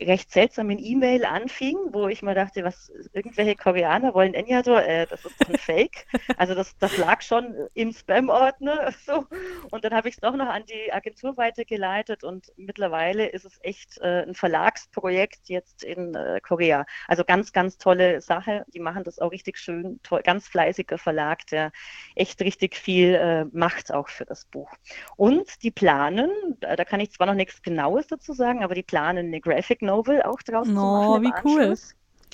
[0.00, 5.24] recht seltsamen E-Mail anfing, wo ich mir dachte, was irgendwelche Koreaner wollen Enyador, äh, das
[5.24, 6.06] ist ein Fake.
[6.36, 8.92] Also das, das lag schon im Spam-Ordner.
[9.06, 9.24] So.
[9.70, 13.58] Und dann habe ich es doch noch an die Agentur weitergeleitet und mittlerweile ist es
[13.62, 16.84] echt äh, ein Verlagsprojekt jetzt in äh, Korea.
[17.08, 18.66] Also ganz, ganz tolle Sache.
[18.74, 21.72] Die machen das auch richtig schön, toll, ganz fleißiger Verlag, der
[22.14, 24.70] echt richtig viel äh, macht auch für das Buch.
[25.16, 28.82] Und die planen, da, da kann ich zwar noch nichts Genaues dazu sagen, aber die
[28.82, 31.22] planen eine Graphic Novel auch draus oh, zu machen.
[31.24, 31.76] wie cool.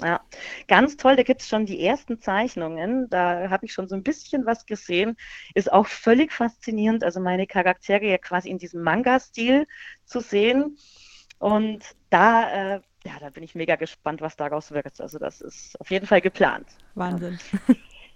[0.02, 0.20] Ja,
[0.68, 1.16] ganz toll.
[1.16, 3.08] Da gibt es schon die ersten Zeichnungen.
[3.08, 5.16] Da habe ich schon so ein bisschen was gesehen.
[5.54, 7.02] Ist auch völlig faszinierend.
[7.02, 9.66] Also meine Charaktere ja quasi in diesem Manga-Stil
[10.04, 10.76] zu sehen.
[11.38, 15.00] Und da, äh, ja, da bin ich mega gespannt, was daraus wird.
[15.00, 16.66] Also das ist auf jeden Fall geplant.
[16.94, 17.38] Wahnsinn.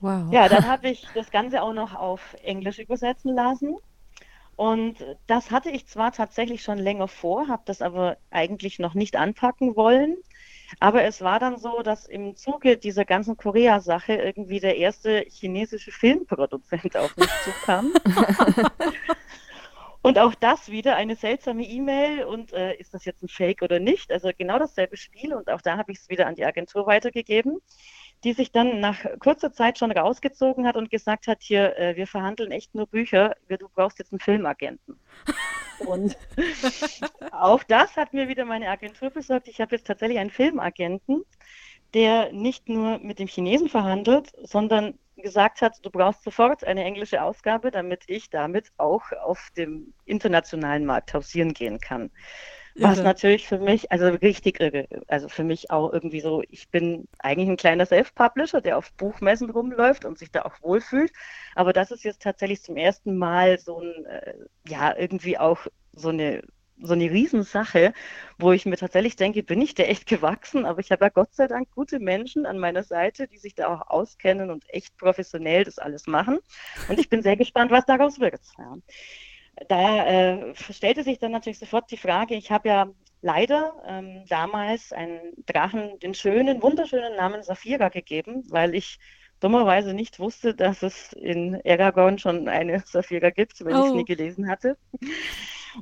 [0.00, 0.30] wow.
[0.30, 3.76] Ja, dann habe ich das Ganze auch noch auf Englisch übersetzen lassen.
[4.60, 4.96] Und
[5.26, 9.74] das hatte ich zwar tatsächlich schon länger vor, habe das aber eigentlich noch nicht anpacken
[9.74, 10.18] wollen.
[10.80, 15.92] Aber es war dann so, dass im Zuge dieser ganzen Korea-Sache irgendwie der erste chinesische
[15.92, 17.94] Filmproduzent auf mich zukam.
[20.02, 23.80] und auch das wieder eine seltsame E-Mail und äh, ist das jetzt ein Fake oder
[23.80, 24.12] nicht?
[24.12, 27.62] Also genau dasselbe Spiel und auch da habe ich es wieder an die Agentur weitergegeben
[28.24, 32.06] die sich dann nach kurzer Zeit schon rausgezogen hat und gesagt hat, hier, äh, wir
[32.06, 34.98] verhandeln echt nur Bücher, du brauchst jetzt einen Filmagenten.
[35.86, 36.16] und
[37.32, 39.48] auch das hat mir wieder meine Agentur besorgt.
[39.48, 41.24] Ich habe jetzt tatsächlich einen Filmagenten,
[41.94, 47.22] der nicht nur mit dem Chinesen verhandelt, sondern gesagt hat, du brauchst sofort eine englische
[47.22, 52.10] Ausgabe, damit ich damit auch auf dem internationalen Markt hausieren gehen kann.
[52.82, 53.04] Was Irre.
[53.04, 57.48] natürlich für mich, also richtig irre, also für mich auch irgendwie so, ich bin eigentlich
[57.48, 61.12] ein kleiner Self-Publisher, der auf Buchmessen rumläuft und sich da auch wohlfühlt.
[61.54, 64.34] Aber das ist jetzt tatsächlich zum ersten Mal so ein, äh,
[64.66, 66.42] ja, irgendwie auch so eine
[66.82, 67.92] so eine Riesensache,
[68.38, 71.34] wo ich mir tatsächlich denke, bin ich der echt gewachsen, aber ich habe ja Gott
[71.34, 75.64] sei Dank gute Menschen an meiner Seite, die sich da auch auskennen und echt professionell
[75.64, 76.38] das alles machen.
[76.88, 78.40] Und ich bin sehr gespannt, was daraus wird.
[78.56, 78.76] Ja
[79.68, 82.86] da äh, stellte sich dann natürlich sofort die Frage, ich habe ja
[83.22, 88.98] leider ähm, damals einen Drachen den schönen, wunderschönen Namen Saphira gegeben, weil ich
[89.40, 93.80] dummerweise nicht wusste, dass es in Aragorn schon eine Saphira gibt, wenn oh.
[93.80, 94.76] ich es nie gelesen hatte.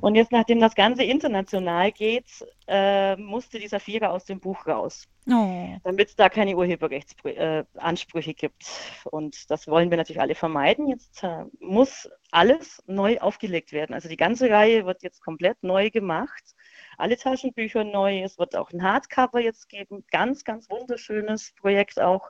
[0.01, 5.07] Und jetzt, nachdem das Ganze international geht, äh, musste die Saphira aus dem Buch raus.
[5.27, 5.77] Oh.
[5.83, 8.65] Damit es da keine Urheberrechtsansprüche äh, gibt.
[9.05, 10.87] Und das wollen wir natürlich alle vermeiden.
[10.87, 13.93] Jetzt äh, muss alles neu aufgelegt werden.
[13.93, 16.55] Also die ganze Reihe wird jetzt komplett neu gemacht.
[16.97, 18.23] Alle Taschenbücher neu.
[18.23, 20.03] Es wird auch ein Hardcover jetzt geben.
[20.11, 22.29] Ganz, ganz wunderschönes Projekt auch.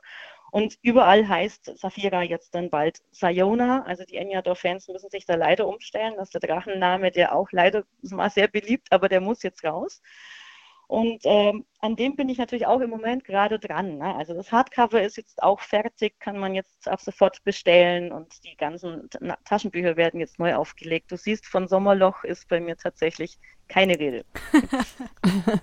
[0.50, 3.84] Und überall heißt Saphira jetzt dann bald Sayona.
[3.84, 6.14] Also die Enyador-Fans müssen sich da leider umstellen.
[6.16, 10.02] Das ist der Drachenname, der auch leider war sehr beliebt, aber der muss jetzt raus.
[10.90, 13.98] Und ähm, an dem bin ich natürlich auch im Moment gerade dran.
[13.98, 14.12] Ne?
[14.16, 18.56] Also das Hardcover ist jetzt auch fertig, kann man jetzt ab sofort bestellen und die
[18.56, 19.08] ganzen
[19.44, 21.12] Taschenbücher werden jetzt neu aufgelegt.
[21.12, 24.24] Du siehst, von Sommerloch ist bei mir tatsächlich keine Rede.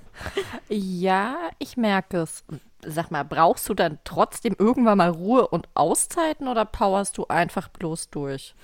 [0.69, 2.45] ja, ich merke es.
[2.85, 7.69] Sag mal, brauchst du dann trotzdem irgendwann mal Ruhe und Auszeiten oder powerst du einfach
[7.69, 8.55] bloß durch?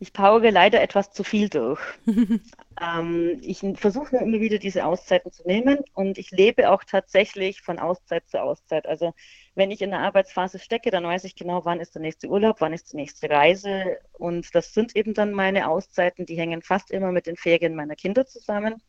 [0.00, 1.80] Ich powere leider etwas zu viel durch.
[2.82, 7.78] ähm, ich versuche immer wieder diese Auszeiten zu nehmen und ich lebe auch tatsächlich von
[7.78, 8.86] Auszeit zu Auszeit.
[8.86, 9.14] Also
[9.54, 12.56] wenn ich in der Arbeitsphase stecke, dann weiß ich genau, wann ist der nächste Urlaub,
[12.60, 13.98] wann ist die nächste Reise.
[14.12, 17.96] Und das sind eben dann meine Auszeiten, die hängen fast immer mit den Ferien meiner
[17.96, 18.82] Kinder zusammen.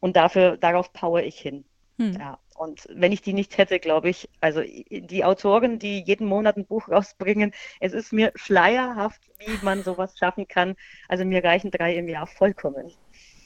[0.00, 1.64] Und dafür, darauf power ich hin.
[1.98, 2.12] Hm.
[2.12, 2.38] Ja.
[2.56, 6.66] Und wenn ich die nicht hätte, glaube ich, also die Autoren, die jeden Monat ein
[6.66, 10.74] Buch rausbringen, es ist mir schleierhaft, wie man sowas schaffen kann.
[11.08, 12.92] Also mir reichen drei im Jahr vollkommen.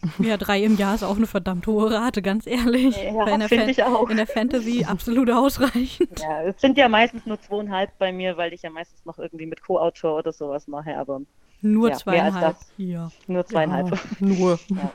[0.18, 2.96] Ja, drei im Jahr ist auch eine verdammt hohe Rate, ganz ehrlich.
[2.96, 4.08] Ja, finde ich auch.
[4.08, 6.18] In der Fantasy absolut ausreichend.
[6.18, 9.44] Ja, es sind ja meistens nur zweieinhalb bei mir, weil ich ja meistens noch irgendwie
[9.44, 11.20] mit Co-Autor oder sowas mache, aber
[11.60, 12.56] nur ja, zweieinhalb.
[12.78, 13.10] Ja.
[13.26, 13.90] Nur zweieinhalb.
[13.90, 14.58] Ja, nur.
[14.70, 14.92] Ja.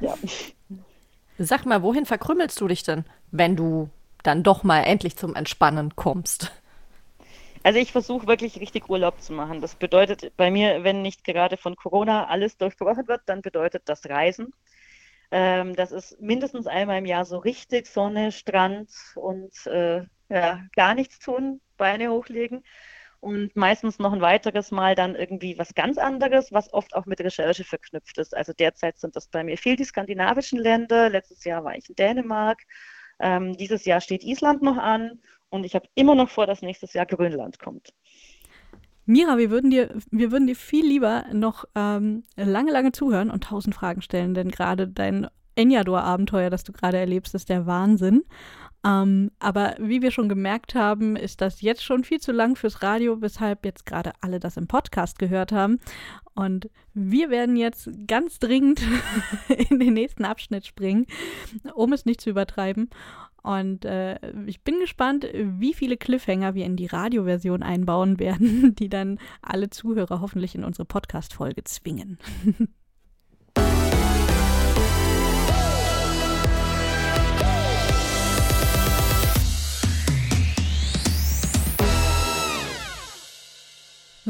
[0.00, 0.14] ja.
[1.42, 3.88] Sag mal, wohin verkrümmelst du dich denn, wenn du
[4.22, 6.52] dann doch mal endlich zum Entspannen kommst?
[7.62, 9.62] Also ich versuche wirklich richtig Urlaub zu machen.
[9.62, 14.04] Das bedeutet bei mir, wenn nicht gerade von Corona alles durchgebrochen wird, dann bedeutet das
[14.06, 14.52] Reisen.
[15.30, 20.94] Ähm, das ist mindestens einmal im Jahr so richtig Sonne, Strand und äh, ja, gar
[20.94, 22.64] nichts tun, Beine hochlegen.
[23.20, 27.20] Und meistens noch ein weiteres Mal dann irgendwie was ganz anderes, was oft auch mit
[27.20, 28.34] Recherche verknüpft ist.
[28.34, 31.10] Also derzeit sind das bei mir viel die skandinavischen Länder.
[31.10, 32.62] Letztes Jahr war ich in Dänemark.
[33.20, 36.94] Ähm, dieses Jahr steht Island noch an und ich habe immer noch vor, dass nächstes
[36.94, 37.92] Jahr Grönland kommt.
[39.04, 43.44] Mira, wir würden dir, wir würden dir viel lieber noch ähm, lange, lange zuhören und
[43.44, 45.26] tausend Fragen stellen, denn gerade dein
[45.60, 48.22] Enyador-Abenteuer, das du gerade erlebst, ist der Wahnsinn.
[48.82, 52.82] Ähm, aber wie wir schon gemerkt haben, ist das jetzt schon viel zu lang fürs
[52.82, 55.78] Radio, weshalb jetzt gerade alle das im Podcast gehört haben.
[56.34, 58.80] Und wir werden jetzt ganz dringend
[59.70, 61.06] in den nächsten Abschnitt springen,
[61.74, 62.88] um es nicht zu übertreiben.
[63.42, 68.88] Und äh, ich bin gespannt, wie viele Cliffhanger wir in die Radioversion einbauen werden, die
[68.88, 72.18] dann alle Zuhörer hoffentlich in unsere Podcast-Folge zwingen.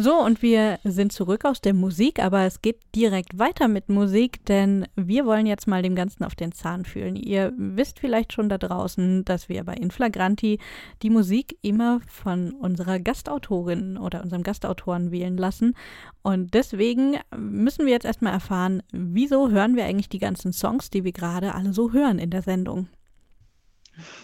[0.02, 4.42] So, und wir sind zurück aus der Musik, aber es geht direkt weiter mit Musik,
[4.46, 7.16] denn wir wollen jetzt mal dem Ganzen auf den Zahn fühlen.
[7.16, 10.58] Ihr wisst vielleicht schon da draußen, dass wir bei Inflagranti
[11.02, 15.76] die Musik immer von unserer Gastautorin oder unserem Gastautoren wählen lassen.
[16.22, 21.04] Und deswegen müssen wir jetzt erstmal erfahren, wieso hören wir eigentlich die ganzen Songs, die
[21.04, 22.88] wir gerade alle so hören in der Sendung.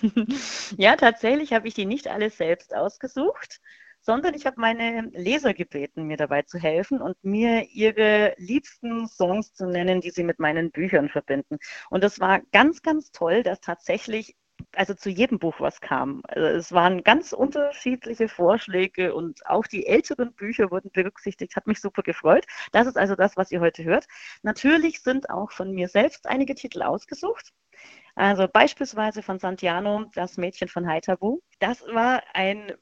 [0.79, 3.61] Ja, tatsächlich habe ich die nicht alle selbst ausgesucht
[4.07, 9.53] sondern ich habe meine Leser gebeten, mir dabei zu helfen und mir ihre liebsten Songs
[9.53, 11.59] zu nennen, die sie mit meinen Büchern verbinden.
[11.91, 14.37] Und das war ganz, ganz toll, dass tatsächlich
[14.75, 16.23] also zu jedem Buch was kam.
[16.29, 21.57] Also es waren ganz unterschiedliche Vorschläge und auch die älteren Bücher wurden berücksichtigt.
[21.57, 22.47] Hat mich super gefreut.
[22.73, 24.07] Das ist also das, was ihr heute hört.
[24.43, 27.53] Natürlich sind auch von mir selbst einige Titel ausgesucht.
[28.15, 31.41] Also beispielsweise von Santiano, das Mädchen von Haitabu.
[31.59, 32.73] Das war ein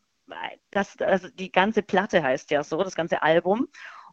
[0.70, 3.68] das, also die ganze Platte heißt ja so, das ganze Album.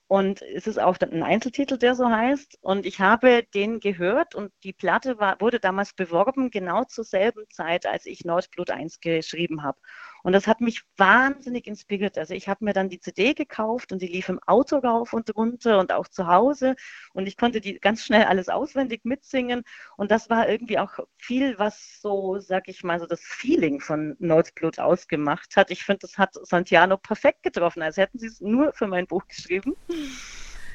[0.07, 2.57] Und es ist auch ein Einzeltitel, der so heißt.
[2.61, 7.45] Und ich habe den gehört und die Platte war, wurde damals beworben, genau zur selben
[7.49, 9.79] Zeit, als ich Nordblut 1 geschrieben habe.
[10.23, 12.17] Und das hat mich wahnsinnig inspiriert.
[12.17, 15.35] Also ich habe mir dann die CD gekauft und die lief im Auto rauf und
[15.35, 16.75] runter und auch zu Hause.
[17.13, 19.63] Und ich konnte die ganz schnell alles auswendig mitsingen.
[19.97, 24.15] Und das war irgendwie auch viel, was so, sag ich mal, so das Feeling von
[24.19, 25.71] Nordblut ausgemacht hat.
[25.71, 27.81] Ich finde, das hat Santiano perfekt getroffen.
[27.81, 29.75] Also hätten sie es nur für mein Buch geschrieben.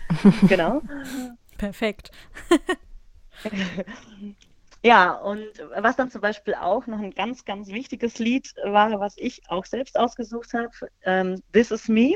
[0.48, 0.82] genau.
[1.56, 2.11] Perfekt.
[4.83, 9.15] Ja, und was dann zum Beispiel auch noch ein ganz, ganz wichtiges Lied war, was
[9.17, 10.71] ich auch selbst ausgesucht habe,
[11.03, 12.15] ähm, This Is Me,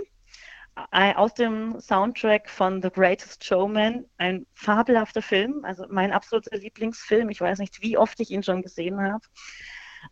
[0.92, 7.28] äh, aus dem Soundtrack von The Greatest Showman, ein fabelhafter Film, also mein absoluter Lieblingsfilm.
[7.30, 9.24] Ich weiß nicht, wie oft ich ihn schon gesehen habe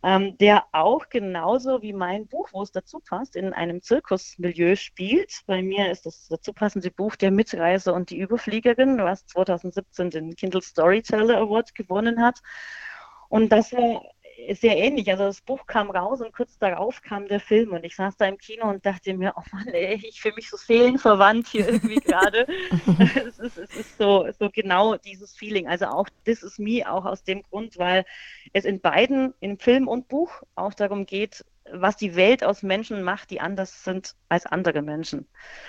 [0.03, 5.41] ähm, der auch genauso wie mein Buch, wo es dazu passt, in einem Zirkusmilieu spielt.
[5.45, 10.35] Bei mir ist das dazu passende Buch Der Mitreiser und die Überfliegerin, was 2017 den
[10.35, 12.39] Kindle Storyteller Award gewonnen hat.
[13.29, 14.03] Und das war
[14.53, 15.09] sehr ähnlich.
[15.09, 18.25] Also das Buch kam raus und kurz darauf kam der Film und ich saß da
[18.25, 21.95] im Kino und dachte mir, oh Mann, ey, ich fühle mich so seelenverwandt hier irgendwie
[22.05, 22.47] gerade.
[23.15, 25.67] es, ist, es ist so, so genau dieses Feeling.
[25.67, 28.05] Also auch This is Me, auch aus dem Grund, weil
[28.53, 33.03] es in beiden, in Film und Buch, auch darum geht, was die Welt aus Menschen
[33.03, 35.27] macht, die anders sind als andere Menschen.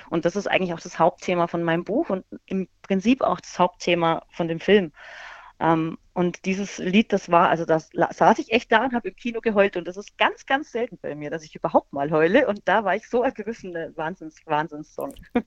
[0.08, 3.58] Und das ist eigentlich auch das Hauptthema von meinem Buch und im Prinzip auch das
[3.58, 4.92] Hauptthema von dem Film.
[5.60, 9.16] Ähm, und dieses Lied, das war, also das saß ich echt da und habe im
[9.16, 12.48] Kino geheult und das ist ganz, ganz selten bei mir, dass ich überhaupt mal heule
[12.48, 15.14] und da war ich so ergriffen, Wahnsinns, Wahnsinnssong.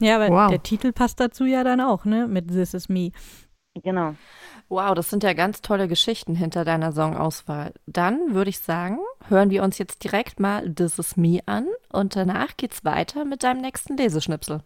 [0.00, 0.50] ja, aber wow.
[0.50, 3.10] der Titel passt dazu ja dann auch, ne, mit This Is Me.
[3.82, 4.14] Genau.
[4.68, 7.72] Wow, das sind ja ganz tolle Geschichten hinter deiner Songauswahl.
[7.86, 12.16] Dann würde ich sagen, hören wir uns jetzt direkt mal This Is Me an und
[12.16, 14.62] danach geht's weiter mit deinem nächsten Leseschnipsel.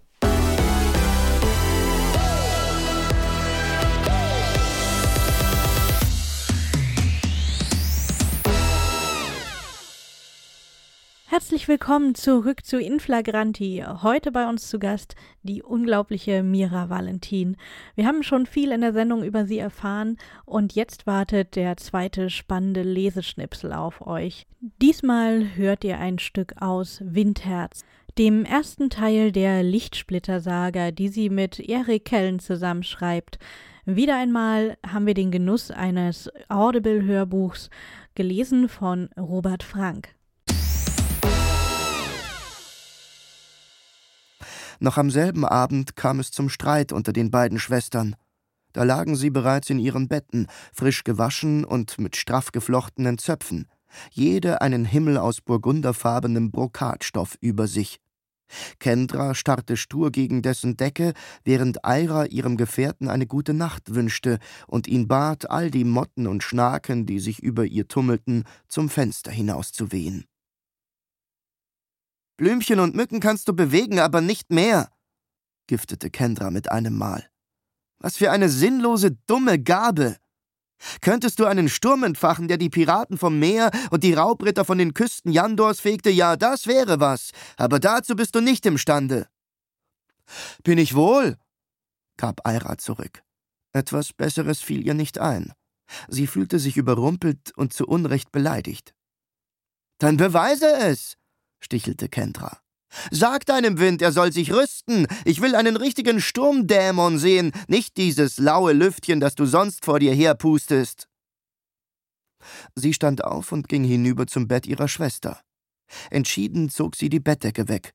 [11.30, 13.84] Herzlich willkommen zurück zu Inflagranti.
[14.00, 17.58] Heute bei uns zu Gast die unglaubliche Mira Valentin.
[17.94, 22.30] Wir haben schon viel in der Sendung über sie erfahren und jetzt wartet der zweite
[22.30, 24.46] spannende Leseschnipsel auf euch.
[24.80, 27.84] Diesmal hört ihr ein Stück aus Windherz,
[28.16, 33.38] dem ersten Teil der Lichtsplitter-Saga, die sie mit Erik Kellen zusammenschreibt.
[33.84, 37.68] Wieder einmal haben wir den Genuss eines Audible-Hörbuchs,
[38.14, 40.14] gelesen von Robert Frank.
[44.80, 48.14] Noch am selben Abend kam es zum Streit unter den beiden Schwestern.
[48.72, 53.66] Da lagen sie bereits in ihren Betten, frisch gewaschen und mit straff geflochtenen Zöpfen,
[54.10, 57.98] jede einen Himmel aus burgunderfarbenem Brokatstoff über sich.
[58.78, 61.12] Kendra starrte stur gegen dessen Decke,
[61.44, 66.42] während Eira ihrem Gefährten eine gute Nacht wünschte und ihn bat, all die Motten und
[66.42, 70.24] Schnaken, die sich über ihr tummelten, zum Fenster hinauszuwehen.
[72.38, 74.90] Blümchen und Mücken kannst du bewegen, aber nicht mehr,
[75.66, 77.28] giftete Kendra mit einem Mal.
[77.98, 80.16] Was für eine sinnlose, dumme Gabe!
[81.00, 84.94] Könntest du einen Sturm entfachen, der die Piraten vom Meer und die Raubritter von den
[84.94, 89.26] Küsten Jandors fegte, ja, das wäre was, aber dazu bist du nicht imstande.
[90.62, 91.36] Bin ich wohl,
[92.16, 93.24] gab Eira zurück.
[93.72, 95.52] Etwas Besseres fiel ihr nicht ein.
[96.06, 98.94] Sie fühlte sich überrumpelt und zu Unrecht beleidigt.
[99.98, 101.16] Dann beweise es,
[101.60, 102.58] stichelte Kendra.
[103.10, 105.06] Sag deinem Wind, er soll sich rüsten.
[105.24, 110.14] Ich will einen richtigen Sturmdämon sehen, nicht dieses laue Lüftchen, das du sonst vor dir
[110.14, 111.08] herpustest.
[112.74, 115.40] Sie stand auf und ging hinüber zum Bett ihrer Schwester.
[116.10, 117.94] Entschieden zog sie die Bettdecke weg.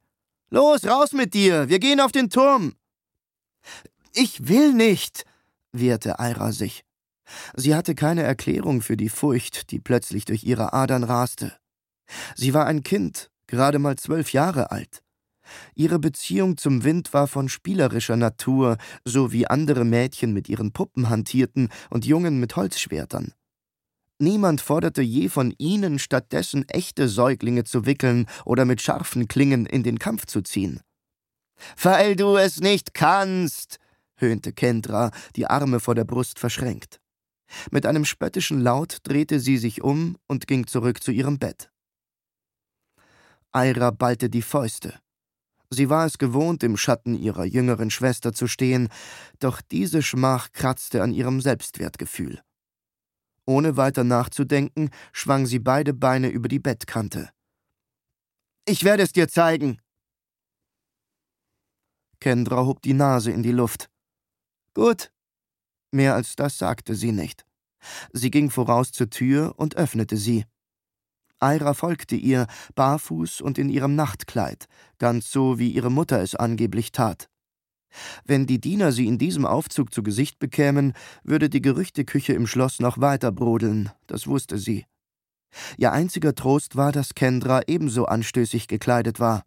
[0.50, 2.74] Los, raus mit dir, wir gehen auf den Turm.
[4.14, 5.26] Ich will nicht,
[5.72, 6.84] wehrte Eira sich.
[7.56, 11.58] Sie hatte keine Erklärung für die Furcht, die plötzlich durch ihre Adern raste.
[12.36, 15.04] Sie war ein Kind gerade mal zwölf Jahre alt.
[15.76, 21.10] Ihre Beziehung zum Wind war von spielerischer Natur, so wie andere Mädchen mit ihren Puppen
[21.10, 23.34] hantierten und Jungen mit Holzschwertern.
[24.20, 29.84] Niemand forderte je von ihnen, stattdessen echte Säuglinge zu wickeln oder mit scharfen Klingen in
[29.84, 30.80] den Kampf zu ziehen.
[31.82, 33.80] Weil du es nicht kannst,
[34.16, 37.00] höhnte Kendra, die Arme vor der Brust verschränkt.
[37.72, 41.73] Mit einem spöttischen Laut drehte sie sich um und ging zurück zu ihrem Bett.
[43.54, 45.00] Eira ballte die Fäuste.
[45.70, 48.90] Sie war es gewohnt, im Schatten ihrer jüngeren Schwester zu stehen,
[49.40, 52.42] doch diese Schmach kratzte an ihrem Selbstwertgefühl.
[53.46, 57.30] Ohne weiter nachzudenken, schwang sie beide Beine über die Bettkante.
[58.66, 59.80] Ich werde es dir zeigen.
[62.20, 63.90] Kendra hob die Nase in die Luft.
[64.74, 65.12] Gut.
[65.92, 67.46] Mehr als das sagte sie nicht.
[68.14, 70.46] Sie ging voraus zur Tür und öffnete sie.
[71.44, 76.92] Eira folgte ihr, barfuß und in ihrem Nachtkleid, ganz so wie ihre Mutter es angeblich
[76.92, 77.30] tat.
[78.26, 82.80] Wenn die Diener sie in diesem Aufzug zu Gesicht bekämen, würde die Gerüchteküche im Schloss
[82.80, 84.86] noch weiter brodeln, das wusste sie.
[85.78, 89.44] Ihr einziger Trost war, dass Kendra ebenso anstößig gekleidet war.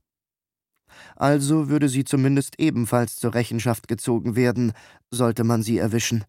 [1.16, 4.72] Also würde sie zumindest ebenfalls zur Rechenschaft gezogen werden,
[5.10, 6.24] sollte man sie erwischen.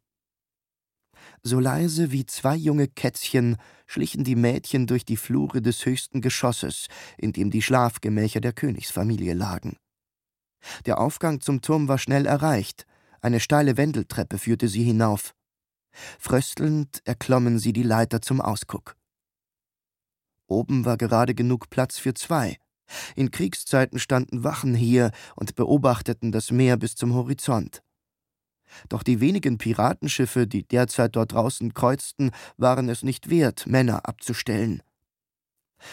[1.44, 6.88] So leise wie zwei junge Kätzchen schlichen die Mädchen durch die Flure des höchsten Geschosses,
[7.18, 9.78] in dem die Schlafgemächer der Königsfamilie lagen.
[10.86, 12.86] Der Aufgang zum Turm war schnell erreicht,
[13.22, 15.34] eine steile Wendeltreppe führte sie hinauf.
[16.20, 18.96] Fröstelnd erklommen sie die Leiter zum Ausguck.
[20.48, 22.58] Oben war gerade genug Platz für zwei.
[23.16, 27.82] In Kriegszeiten standen Wachen hier und beobachteten das Meer bis zum Horizont.
[28.90, 34.82] Doch die wenigen Piratenschiffe, die derzeit dort draußen kreuzten, waren es nicht wert, Männer abzustellen.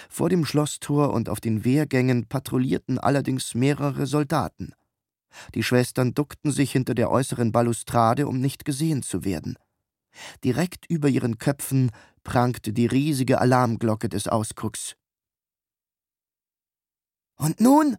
[0.09, 4.73] Vor dem Schlosstor und auf den Wehrgängen patrouillierten allerdings mehrere Soldaten.
[5.55, 9.59] Die Schwestern duckten sich hinter der äußeren Balustrade, um nicht gesehen zu werden.
[10.45, 11.91] Direkt über ihren Köpfen
[12.23, 14.97] prangte die riesige Alarmglocke des Ausgucks.
[17.37, 17.97] Und nun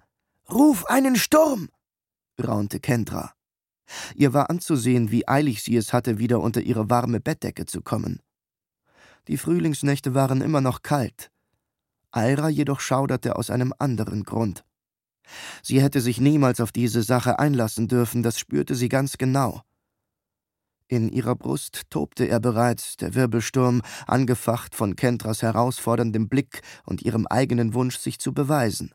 [0.49, 1.69] ruf einen Sturm,
[2.41, 3.33] raunte Kendra.
[4.15, 8.21] Ihr war anzusehen, wie eilig sie es hatte, wieder unter ihre warme Bettdecke zu kommen.
[9.27, 11.31] Die Frühlingsnächte waren immer noch kalt.
[12.11, 14.63] Alra jedoch schauderte aus einem anderen Grund.
[15.63, 19.63] Sie hätte sich niemals auf diese Sache einlassen dürfen, das spürte sie ganz genau.
[20.87, 27.25] In ihrer Brust tobte er bereits, der Wirbelsturm, angefacht von Kentras herausforderndem Blick und ihrem
[27.25, 28.93] eigenen Wunsch, sich zu beweisen.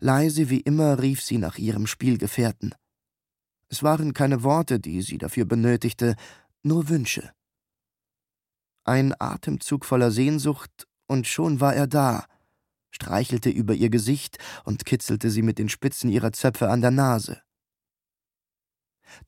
[0.00, 2.74] Leise wie immer rief sie nach ihrem Spielgefährten.
[3.70, 6.16] Es waren keine Worte, die sie dafür benötigte,
[6.62, 7.32] nur Wünsche.
[8.84, 12.26] Ein Atemzug voller Sehnsucht, und schon war er da,
[12.90, 17.40] streichelte über ihr Gesicht und kitzelte sie mit den Spitzen ihrer Zöpfe an der Nase.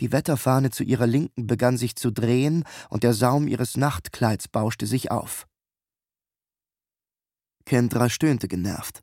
[0.00, 4.86] Die Wetterfahne zu ihrer Linken begann sich zu drehen, und der Saum ihres Nachtkleids bauschte
[4.86, 5.46] sich auf.
[7.64, 9.02] Kendra stöhnte genervt.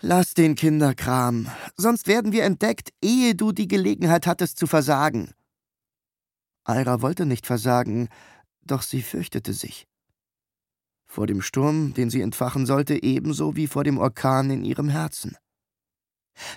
[0.00, 5.32] Lass den Kinderkram, sonst werden wir entdeckt, ehe du die Gelegenheit hattest zu versagen.
[6.64, 8.08] Aira wollte nicht versagen,
[8.62, 9.86] doch sie fürchtete sich.
[11.06, 15.36] Vor dem Sturm, den sie entfachen sollte, ebenso wie vor dem Orkan in ihrem Herzen.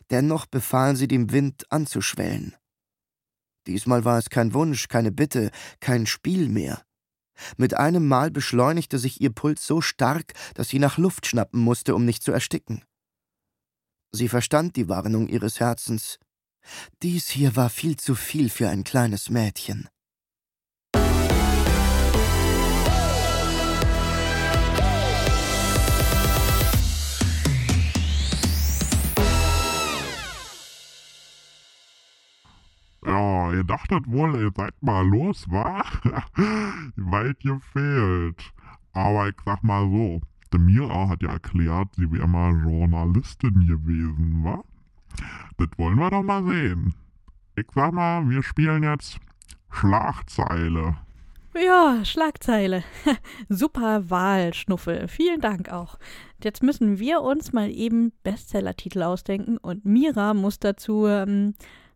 [0.10, 2.56] Dennoch befahl sie dem Wind anzuschwellen.
[3.68, 6.84] Diesmal war es kein Wunsch, keine Bitte, kein Spiel mehr.
[7.58, 11.96] Mit einem Mal beschleunigte sich ihr Puls so stark, dass sie nach Luft schnappen musste,
[11.96, 12.84] um nicht zu ersticken.
[14.12, 16.20] Sie verstand die Warnung ihres Herzens.
[17.02, 19.90] Dies hier war viel zu viel für ein kleines Mädchen.
[33.06, 35.84] Ja, ihr dachtet wohl, ihr seid mal los, wa?
[36.96, 38.54] Weit gefehlt.
[38.94, 40.22] Aber ich sag mal so,
[40.54, 44.64] die Mira hat ja erklärt, sie wäre mal Journalistin gewesen, wa?
[45.58, 46.94] Das wollen wir doch mal sehen.
[47.56, 49.20] Ich sag mal, wir spielen jetzt
[49.72, 50.98] Schlagzeile.
[51.54, 52.84] Ja, Schlagzeile.
[53.50, 55.08] Super Wahl, Schnuffel.
[55.08, 55.98] Vielen Dank auch.
[56.42, 61.56] Jetzt müssen wir uns mal eben Bestsellertitel ausdenken und Mira muss dazu ähm,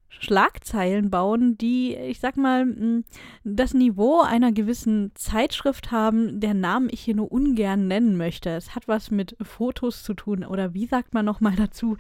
[0.10, 3.04] Schlagzeilen bauen, die, ich sag mal,
[3.44, 8.52] das Niveau einer gewissen Zeitschrift haben, deren Namen ich hier nur ungern nennen möchte.
[8.52, 11.98] Es hat was mit Fotos zu tun oder wie sagt man nochmal dazu?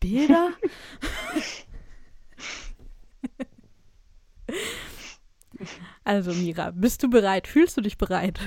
[0.00, 0.50] Bilder?
[6.04, 7.46] also Mira, bist du bereit?
[7.46, 8.40] Fühlst du dich bereit?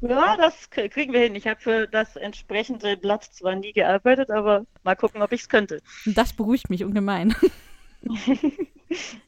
[0.00, 1.36] Ja, das kriegen wir hin.
[1.36, 5.48] Ich habe für das entsprechende Blatt zwar nie gearbeitet, aber mal gucken, ob ich es
[5.48, 5.80] könnte.
[6.06, 7.34] Das beruhigt mich ungemein.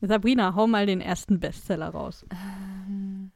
[0.00, 2.24] Sabrina, hau mal den ersten Bestseller raus.
[2.30, 3.32] Ähm,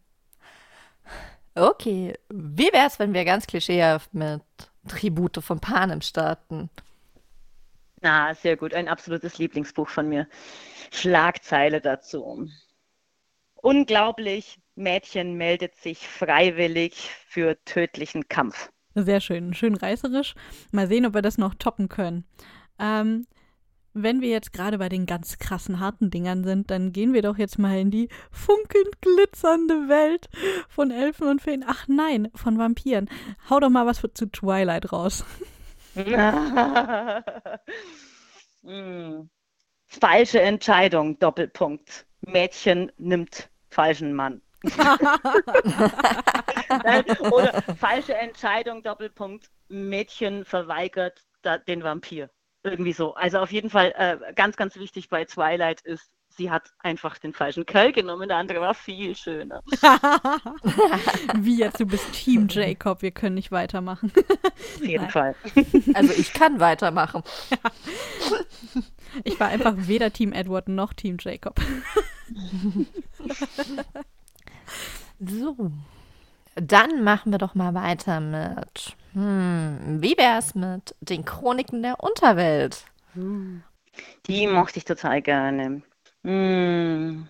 [1.54, 4.42] okay, wie wäre es, wenn wir ganz klischeehaft mit
[4.88, 6.70] Tribute von Panem starten?
[8.02, 8.74] Na, sehr gut.
[8.74, 10.26] Ein absolutes Lieblingsbuch von mir.
[10.90, 12.48] Schlagzeile dazu.
[13.56, 18.70] Unglaublich, Mädchen meldet sich freiwillig für tödlichen Kampf.
[18.94, 20.34] Sehr schön, schön reißerisch.
[20.72, 22.24] Mal sehen, ob wir das noch toppen können.
[22.78, 23.26] Ähm,
[23.92, 27.38] wenn wir jetzt gerade bei den ganz krassen harten Dingern sind, dann gehen wir doch
[27.38, 30.28] jetzt mal in die funkelnd glitzernde Welt
[30.68, 31.64] von Elfen und Feen.
[31.66, 33.08] Ach nein, von Vampiren.
[33.48, 35.24] Hau doch mal was zu Twilight raus.
[38.62, 39.30] hm.
[39.86, 42.06] Falsche Entscheidung, Doppelpunkt.
[42.20, 44.40] Mädchen nimmt falschen Mann.
[47.32, 49.50] Oder falsche Entscheidung, Doppelpunkt.
[49.68, 51.24] Mädchen verweigert
[51.66, 52.30] den Vampir.
[52.62, 53.14] Irgendwie so.
[53.14, 57.32] Also auf jeden Fall äh, ganz, ganz wichtig bei Twilight ist, sie hat einfach den
[57.32, 59.62] falschen Kerl genommen, der andere war viel schöner.
[61.36, 64.12] Wie jetzt, du bist Team Jacob, wir können nicht weitermachen.
[64.76, 65.10] Auf jeden Nein.
[65.10, 65.34] Fall.
[65.94, 67.22] Also ich kann weitermachen.
[69.24, 71.60] Ich war einfach weder Team Edward noch Team Jacob.
[75.18, 75.72] So.
[76.54, 82.84] Dann machen wir doch mal weiter mit hm, wie wär's mit den Chroniken der Unterwelt?
[84.26, 85.82] Die mochte ich total gerne.
[86.22, 87.26] Hm.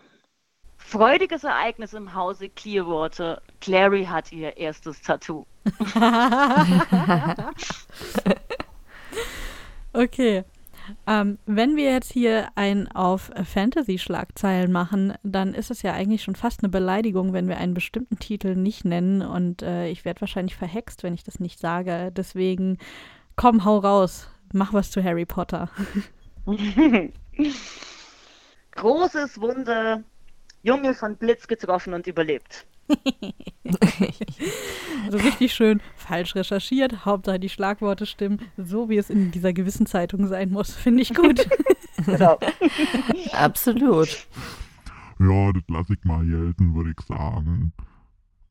[0.76, 3.40] Freudiges Ereignis im Hause Clearwater.
[3.60, 5.46] Clary hat ihr erstes Tattoo.
[9.92, 10.44] okay.
[11.06, 16.36] Ähm, wenn wir jetzt hier ein auf Fantasy-Schlagzeilen machen, dann ist es ja eigentlich schon
[16.36, 19.22] fast eine Beleidigung, wenn wir einen bestimmten Titel nicht nennen.
[19.22, 22.12] Und äh, ich werde wahrscheinlich verhext, wenn ich das nicht sage.
[22.16, 22.78] Deswegen,
[23.36, 24.28] komm, hau raus.
[24.52, 25.68] Mach was zu Harry Potter.
[28.72, 30.02] Großes Wunder.
[30.62, 32.66] Junge von Blitz getroffen und überlebt.
[35.04, 39.86] also richtig schön falsch recherchiert, Hauptsache die Schlagworte stimmen, so wie es in dieser gewissen
[39.86, 40.74] Zeitung sein muss.
[40.74, 41.48] Finde ich gut.
[42.04, 42.38] genau.
[43.32, 44.26] Absolut.
[45.18, 47.72] Ja, das lasse ich mal gelten, würde ich sagen.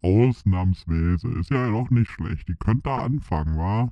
[0.02, 1.28] Ausnahmsweise.
[1.40, 2.48] Ist ja noch nicht schlecht.
[2.48, 3.92] Die könnt da anfangen, wa?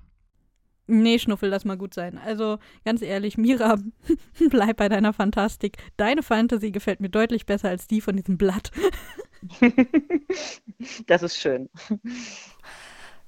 [0.88, 2.18] Nee, Schnuffel, lass mal gut sein.
[2.18, 3.78] Also, ganz ehrlich, Mira,
[4.50, 5.78] bleib bei deiner Fantastik.
[5.98, 8.72] Deine Fantasy gefällt mir deutlich besser als die von diesem Blatt.
[11.08, 11.70] das ist schön.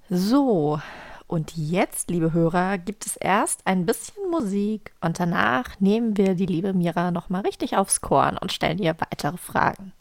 [0.09, 0.79] So,
[1.27, 6.47] und jetzt, liebe Hörer, gibt es erst ein bisschen Musik und danach nehmen wir die
[6.47, 9.93] liebe Mira nochmal richtig aufs Korn und stellen ihr weitere Fragen.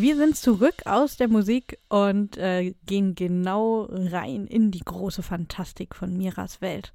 [0.00, 5.96] Wir sind zurück aus der Musik und äh, gehen genau rein in die große Fantastik
[5.96, 6.92] von Miras Welt.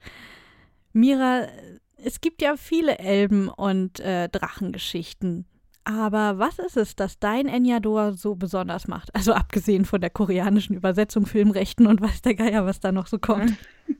[0.94, 1.48] Mira,
[1.98, 5.46] es gibt ja viele Elben- und äh, Drachengeschichten.
[5.84, 9.14] Aber was ist es, das dein Enyador so besonders macht?
[9.14, 13.20] Also abgesehen von der koreanischen Übersetzung, Filmrechten und weiß der Geier, was da noch so
[13.20, 13.54] kommt.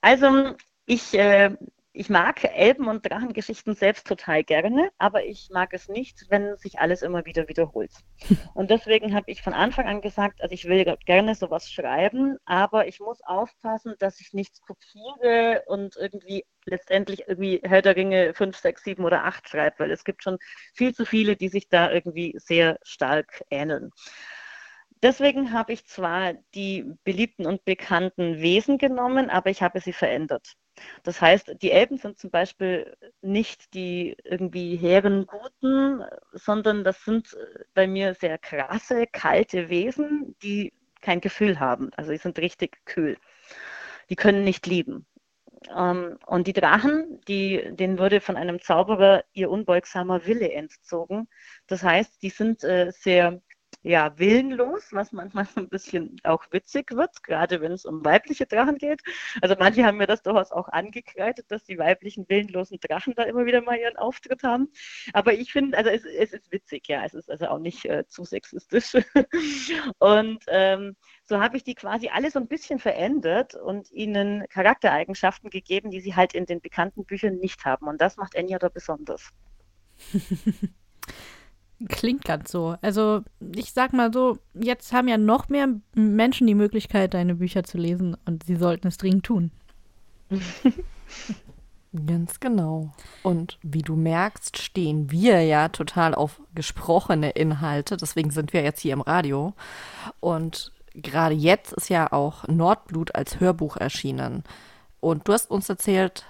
[0.00, 0.54] Also
[0.84, 1.56] ich äh,
[1.96, 6.80] ich mag Elben- und Drachengeschichten selbst total gerne, aber ich mag es nicht, wenn sich
[6.80, 7.92] alles immer wieder wiederholt.
[8.54, 12.88] Und deswegen habe ich von Anfang an gesagt, also ich will gerne sowas schreiben, aber
[12.88, 18.56] ich muss aufpassen, dass ich nichts kopiere und irgendwie letztendlich irgendwie Herr der Ringe 5,
[18.56, 20.38] 6, 7 oder 8 schreibe, weil es gibt schon
[20.74, 23.90] viel zu viele, die sich da irgendwie sehr stark ähneln.
[25.02, 30.54] Deswegen habe ich zwar die beliebten und bekannten Wesen genommen, aber ich habe sie verändert.
[31.02, 36.02] Das heißt, die Elben sind zum Beispiel nicht die irgendwie hehren Guten,
[36.32, 37.36] sondern das sind
[37.74, 41.90] bei mir sehr krasse, kalte Wesen, die kein Gefühl haben.
[41.96, 43.16] Also die sind richtig kühl.
[44.10, 45.06] Die können nicht lieben.
[45.74, 51.28] Ähm, und die Drachen, die, denen wurde von einem Zauberer ihr unbeugsamer Wille entzogen.
[51.66, 53.40] Das heißt, die sind äh, sehr
[53.84, 58.46] ja, willenlos, was manchmal so ein bisschen auch witzig wird, gerade wenn es um weibliche
[58.46, 59.02] Drachen geht.
[59.42, 63.44] Also manche haben mir das durchaus auch angekreidet, dass die weiblichen willenlosen Drachen da immer
[63.44, 64.72] wieder mal ihren Auftritt haben.
[65.12, 68.06] Aber ich finde, also es, es, ist witzig, ja, es ist also auch nicht äh,
[68.08, 68.94] zu sexistisch.
[69.98, 75.50] und ähm, so habe ich die quasi alle so ein bisschen verändert und ihnen Charaktereigenschaften
[75.50, 77.86] gegeben, die sie halt in den bekannten Büchern nicht haben.
[77.86, 79.28] Und das macht Enya da besonders.
[81.88, 82.76] Klingt ganz so.
[82.82, 83.22] Also
[83.54, 87.78] ich sag mal so, jetzt haben ja noch mehr Menschen die Möglichkeit, deine Bücher zu
[87.78, 89.50] lesen und sie sollten es dringend tun.
[92.06, 92.92] Ganz genau.
[93.22, 97.96] Und wie du merkst, stehen wir ja total auf gesprochene Inhalte.
[97.96, 99.54] Deswegen sind wir jetzt hier im Radio.
[100.18, 104.42] Und gerade jetzt ist ja auch Nordblut als Hörbuch erschienen.
[104.98, 106.24] Und du hast uns erzählt,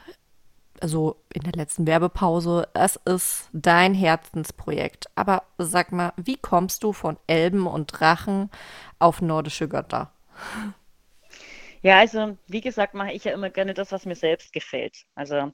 [0.84, 5.06] also in der letzten Werbepause, es ist dein Herzensprojekt.
[5.14, 8.50] Aber sag mal, wie kommst du von Elben und Drachen
[8.98, 10.12] auf nordische Götter?
[11.80, 15.06] Ja, also wie gesagt, mache ich ja immer gerne das, was mir selbst gefällt.
[15.14, 15.52] Also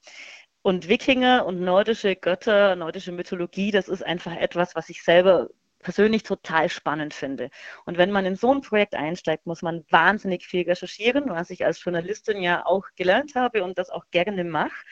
[0.63, 5.49] und Wikinger und nordische Götter, nordische Mythologie, das ist einfach etwas, was ich selber
[5.81, 7.51] persönlich total spannend finde.
[7.85, 11.65] Und wenn man in so ein Projekt einsteigt, muss man wahnsinnig viel recherchieren, was ich
[11.65, 14.85] als Journalistin ja auch gelernt habe und das auch gerne mache.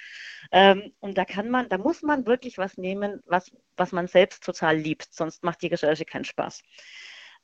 [0.52, 4.44] Ähm, und da kann man, da muss man wirklich was nehmen, was, was man selbst
[4.44, 6.62] total liebt, sonst macht die Recherche keinen Spaß.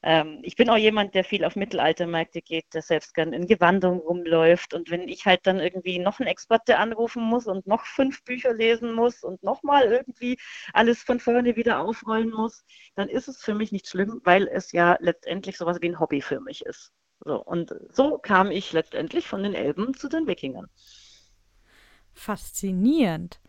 [0.07, 4.01] Ähm, ich bin auch jemand, der viel auf Mittelaltermärkte geht, der selbst gern in Gewandung
[4.01, 4.75] rumläuft.
[4.75, 8.53] Und wenn ich halt dann irgendwie noch einen Experte anrufen muss und noch fünf Bücher
[8.53, 10.37] lesen muss und nochmal irgendwie
[10.75, 12.65] alles von vorne wieder aufrollen muss,
[12.97, 16.21] dann ist es für mich nicht schlimm, weil es ja letztendlich sowas wie ein Hobby
[16.21, 16.93] für mich ist.
[17.21, 20.67] So, und so kam ich letztendlich von den Elben zu den Wikingern.
[22.13, 23.41] Faszinierend.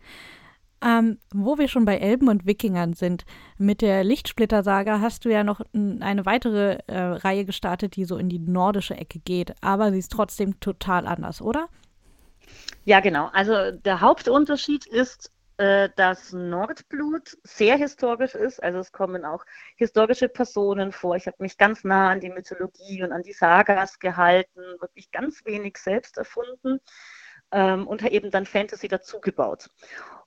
[0.84, 3.24] Ähm, wo wir schon bei Elben und Wikingern sind,
[3.56, 8.28] mit der Lichtsplitter-Saga hast du ja noch eine weitere äh, Reihe gestartet, die so in
[8.28, 11.68] die nordische Ecke geht, aber sie ist trotzdem total anders, oder?
[12.84, 13.30] Ja, genau.
[13.32, 18.62] Also der Hauptunterschied ist, äh, dass Nordblut sehr historisch ist.
[18.62, 19.44] Also es kommen auch
[19.76, 21.16] historische Personen vor.
[21.16, 25.44] Ich habe mich ganz nah an die Mythologie und an die Sagas gehalten, wirklich ganz
[25.46, 26.78] wenig selbst erfunden
[27.52, 29.70] ähm, und eben dann Fantasy dazugebaut.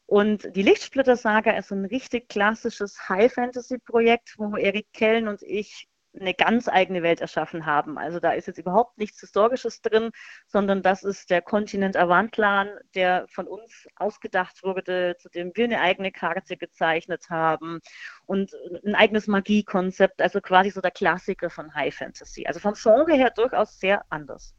[0.09, 5.87] Und die Lichtsplitter-Saga ist ein richtig klassisches High-Fantasy-Projekt, wo Erik Kellen und ich
[6.19, 7.99] eine ganz eigene Welt erschaffen haben.
[7.99, 10.09] Also da ist jetzt überhaupt nichts Historisches drin,
[10.47, 15.79] sondern das ist der Kontinent Avantlan, der von uns ausgedacht wurde, zu dem wir eine
[15.79, 17.79] eigene Karte gezeichnet haben
[18.25, 18.51] und
[18.83, 22.47] ein eigenes Magiekonzept, also quasi so der Klassiker von High Fantasy.
[22.47, 24.55] Also vom Genre her durchaus sehr anders.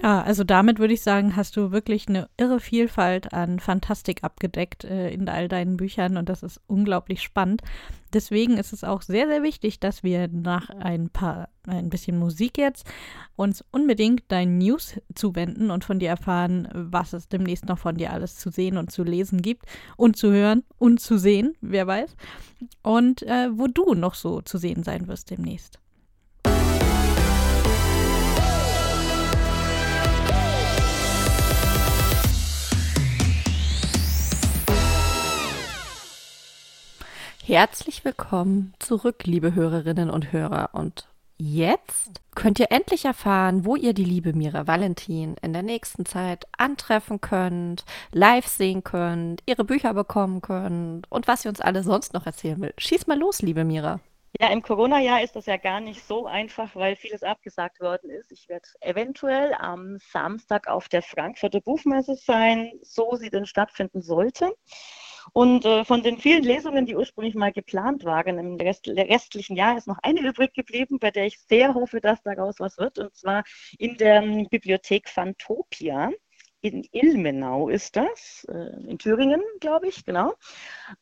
[0.00, 4.84] Ja, also damit würde ich sagen, hast du wirklich eine irre Vielfalt an Fantastik abgedeckt
[4.84, 7.60] äh, in all deinen Büchern und das ist unglaublich spannend.
[8.14, 12.56] Deswegen ist es auch sehr, sehr wichtig, dass wir nach ein paar, ein bisschen Musik
[12.56, 12.86] jetzt
[13.36, 18.12] uns unbedingt deinen News zuwenden und von dir erfahren, was es demnächst noch von dir
[18.12, 19.66] alles zu sehen und zu lesen gibt
[19.96, 22.16] und zu hören und zu sehen, wer weiß.
[22.82, 25.82] Und äh, wo du noch so zu sehen sein wirst demnächst.
[37.44, 40.70] Herzlich willkommen zurück, liebe Hörerinnen und Hörer.
[40.74, 46.06] Und Jetzt könnt ihr endlich erfahren, wo ihr die liebe Mira Valentin in der nächsten
[46.06, 51.82] Zeit antreffen könnt, live sehen könnt, ihre Bücher bekommen könnt und was sie uns alle
[51.82, 52.74] sonst noch erzählen will.
[52.78, 53.98] Schieß mal los, liebe Mira.
[54.40, 58.30] Ja, im Corona-Jahr ist das ja gar nicht so einfach, weil vieles abgesagt worden ist.
[58.30, 64.54] Ich werde eventuell am Samstag auf der Frankfurter Buchmesse sein, so sie denn stattfinden sollte.
[65.32, 69.76] Und äh, von den vielen Lesungen, die ursprünglich mal geplant waren, im Rest, restlichen Jahr
[69.76, 72.98] ist noch eine übrig geblieben, bei der ich sehr hoffe, dass daraus was wird.
[72.98, 73.44] Und zwar
[73.78, 76.10] in der ähm, Bibliothek Fantopia
[76.62, 80.34] in Ilmenau ist das, äh, in Thüringen, glaube ich, genau.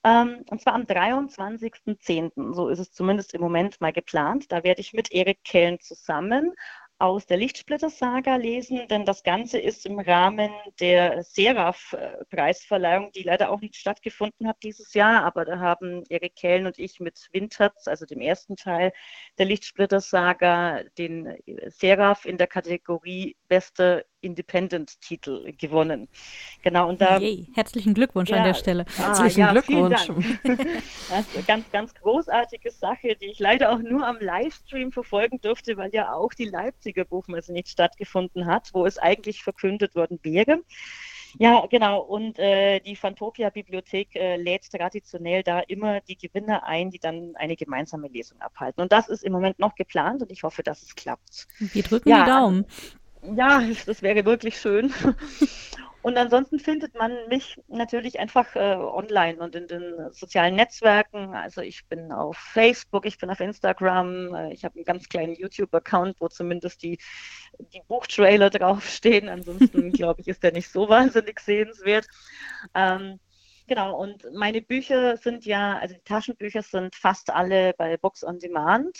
[0.04, 4.50] Ähm, und zwar am 23.10., so ist es zumindest im Moment mal geplant.
[4.50, 6.54] Da werde ich mit Erik Kellen zusammen
[7.00, 13.60] aus der Lichtsplitter-Saga lesen, denn das Ganze ist im Rahmen der Seraph-Preisverleihung, die leider auch
[13.60, 18.04] nicht stattgefunden hat dieses Jahr, aber da haben Erik Kellen und ich mit Winterz, also
[18.04, 18.92] dem ersten Teil
[19.38, 21.38] der Lichtsplitter-Saga, den
[21.68, 26.08] Seraph in der Kategorie beste Independent-Titel gewonnen.
[26.62, 27.18] Genau, und da.
[27.18, 27.46] Yay.
[27.54, 28.84] Herzlichen Glückwunsch ja, an der Stelle.
[28.98, 30.06] Ah, Herzlichen ja, Glückwunsch.
[30.44, 35.40] das ist eine ganz, ganz großartige Sache, die ich leider auch nur am Livestream verfolgen
[35.40, 40.18] durfte, weil ja auch die Leipziger Buchmesse nicht stattgefunden hat, wo es eigentlich verkündet worden
[40.22, 40.62] wäre.
[41.38, 42.00] Ja, genau.
[42.00, 47.36] Und äh, die Fantopia Bibliothek äh, lädt traditionell da immer die Gewinner ein, die dann
[47.36, 48.82] eine gemeinsame Lesung abhalten.
[48.82, 51.46] Und das ist im Moment noch geplant und ich hoffe, dass es klappt.
[51.58, 52.66] Wir drücken ja, die Daumen.
[53.22, 54.92] Ja, das wäre wirklich schön.
[56.02, 61.34] Und ansonsten findet man mich natürlich einfach äh, online und in den sozialen Netzwerken.
[61.34, 65.34] Also ich bin auf Facebook, ich bin auf Instagram, äh, ich habe einen ganz kleinen
[65.34, 66.98] YouTube-Account, wo zumindest die,
[67.74, 69.28] die Buchtrailer draufstehen.
[69.28, 72.06] Ansonsten glaube ich, ist der nicht so wahnsinnig sehenswert.
[72.74, 73.20] Ähm,
[73.66, 78.38] genau, und meine Bücher sind ja, also die Taschenbücher sind fast alle bei Books on
[78.38, 78.96] Demand.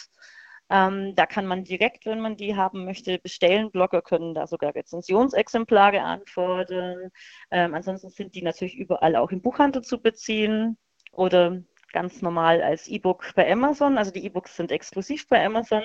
[0.70, 3.70] Ähm, da kann man direkt, wenn man die haben möchte, bestellen.
[3.72, 7.10] Blogger können da sogar Rezensionsexemplare anfordern.
[7.50, 10.78] Ähm, ansonsten sind die natürlich überall auch im Buchhandel zu beziehen
[11.12, 11.60] oder
[11.92, 13.98] ganz normal als E-Book bei Amazon.
[13.98, 15.82] Also die E-Books sind exklusiv bei Amazon.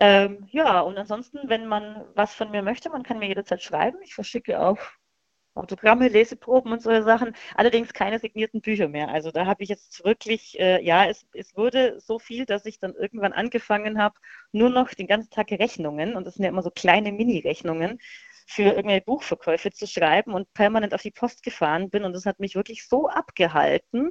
[0.00, 3.98] Ähm, ja, und ansonsten, wenn man was von mir möchte, man kann mir jederzeit schreiben.
[4.02, 4.78] Ich verschicke auch
[5.56, 7.34] Autogramme, Leseproben und solche Sachen.
[7.54, 9.08] Allerdings keine signierten Bücher mehr.
[9.08, 12.78] Also da habe ich jetzt wirklich, äh, ja, es, es wurde so viel, dass ich
[12.78, 14.14] dann irgendwann angefangen habe,
[14.52, 17.98] nur noch den ganzen Tag Rechnungen, und das sind ja immer so kleine Mini-Rechnungen,
[18.48, 22.04] für irgendwelche Buchverkäufe zu schreiben und permanent auf die Post gefahren bin.
[22.04, 24.10] Und das hat mich wirklich so abgehalten,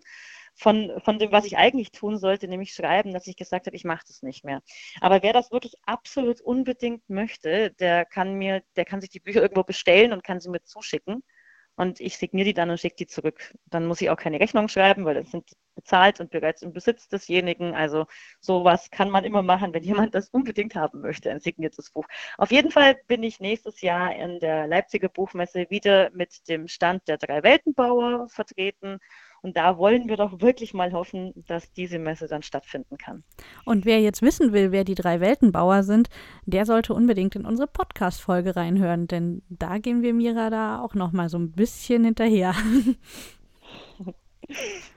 [0.56, 3.84] von, von dem, was ich eigentlich tun sollte, nämlich schreiben, dass ich gesagt habe, ich
[3.84, 4.62] mache das nicht mehr.
[5.02, 9.41] Aber wer das wirklich absolut unbedingt möchte, der kann mir, der kann sich die Bücher
[9.41, 11.24] irgendwo bestellen und kann sie mir zuschicken
[11.76, 13.54] und ich signiere die dann und schicke die zurück.
[13.66, 17.08] Dann muss ich auch keine Rechnung schreiben, weil das sind bezahlt und bereits im Besitz
[17.08, 17.76] desjenigen.
[17.76, 18.06] Also
[18.40, 22.06] sowas kann man immer machen, wenn jemand das unbedingt haben möchte, ein signiertes Buch.
[22.38, 27.08] Auf jeden Fall bin ich nächstes Jahr in der Leipziger Buchmesse wieder mit dem Stand
[27.08, 29.00] der drei Weltenbauer vertreten
[29.46, 33.24] und da wollen wir doch wirklich mal hoffen, dass diese Messe dann stattfinden kann.
[33.64, 36.10] Und wer jetzt wissen will, wer die drei Weltenbauer sind,
[36.48, 41.12] der sollte unbedingt in unsere Podcast-Folge reinhören, denn da gehen wir Mira da auch noch
[41.12, 42.56] mal so ein bisschen hinterher.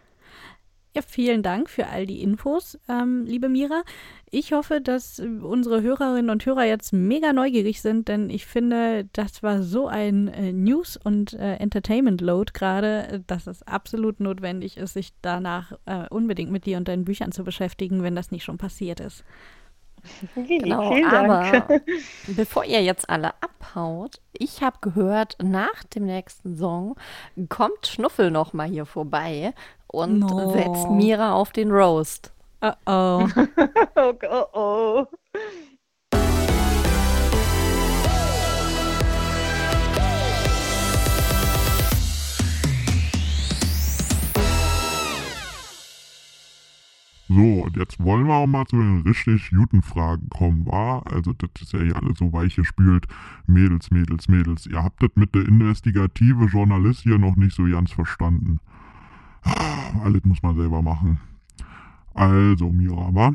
[0.99, 3.85] Ja, vielen Dank für all die Infos, ähm, liebe Mira.
[4.33, 9.45] Ich hoffe, dass unsere Hörerinnen und Hörer jetzt mega neugierig sind, denn ich finde, das
[9.45, 15.11] war so ein äh, News- und äh, Entertainment-Load gerade, dass es absolut notwendig ist, sich
[15.23, 18.99] danach äh, unbedingt mit dir und deinen Büchern zu beschäftigen, wenn das nicht schon passiert
[18.99, 19.23] ist.
[20.35, 21.69] Genau, aber
[22.29, 26.97] bevor ihr jetzt alle abhaut, ich habe gehört, nach dem nächsten Song
[27.49, 29.55] kommt Schnuffel noch mal hier vorbei
[29.89, 30.53] und no.
[30.53, 32.33] setzt Mira auf den Roast.
[32.63, 33.29] Uh oh.
[33.97, 35.07] oh, oh, oh.
[47.31, 51.01] So, und jetzt wollen wir auch mal zu den richtig guten Fragen kommen, wa?
[51.01, 53.07] Also, das ist ja hier alles so weich gespült.
[53.47, 54.67] Mädels, Mädels, Mädels.
[54.67, 58.61] Ihr habt das mit der investigative Journalist hier noch nicht so ganz verstanden.
[60.05, 61.21] Alles muss man selber machen.
[62.15, 63.35] Also, Mira, wa?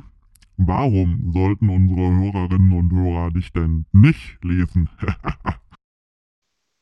[0.57, 4.89] Warum sollten unsere Hörerinnen und Hörer dich denn nicht lesen?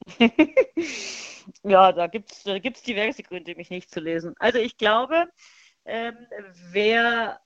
[1.64, 4.34] ja, da gibt es da gibt's diverse Gründe, mich nicht zu lesen.
[4.40, 5.30] Also ich glaube,
[5.86, 6.16] ähm,
[6.72, 7.40] wer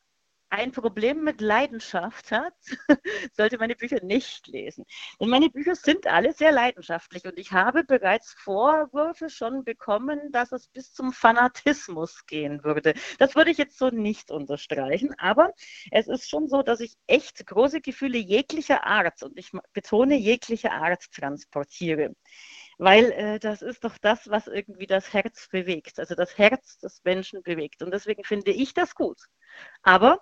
[0.56, 2.54] ein Problem mit Leidenschaft hat,
[3.34, 4.86] sollte meine Bücher nicht lesen.
[5.20, 10.52] Denn meine Bücher sind alle sehr leidenschaftlich und ich habe bereits Vorwürfe schon bekommen, dass
[10.52, 12.94] es bis zum Fanatismus gehen würde.
[13.20, 15.52] Das würde ich jetzt so nicht unterstreichen, aber
[15.92, 20.72] es ist schon so, dass ich echt große Gefühle jeglicher Art und ich betone jeglicher
[20.72, 22.14] Art transportiere
[22.78, 27.02] weil äh, das ist doch das, was irgendwie das Herz bewegt, also das Herz des
[27.04, 27.82] Menschen bewegt.
[27.82, 29.18] Und deswegen finde ich das gut.
[29.84, 30.22] Aber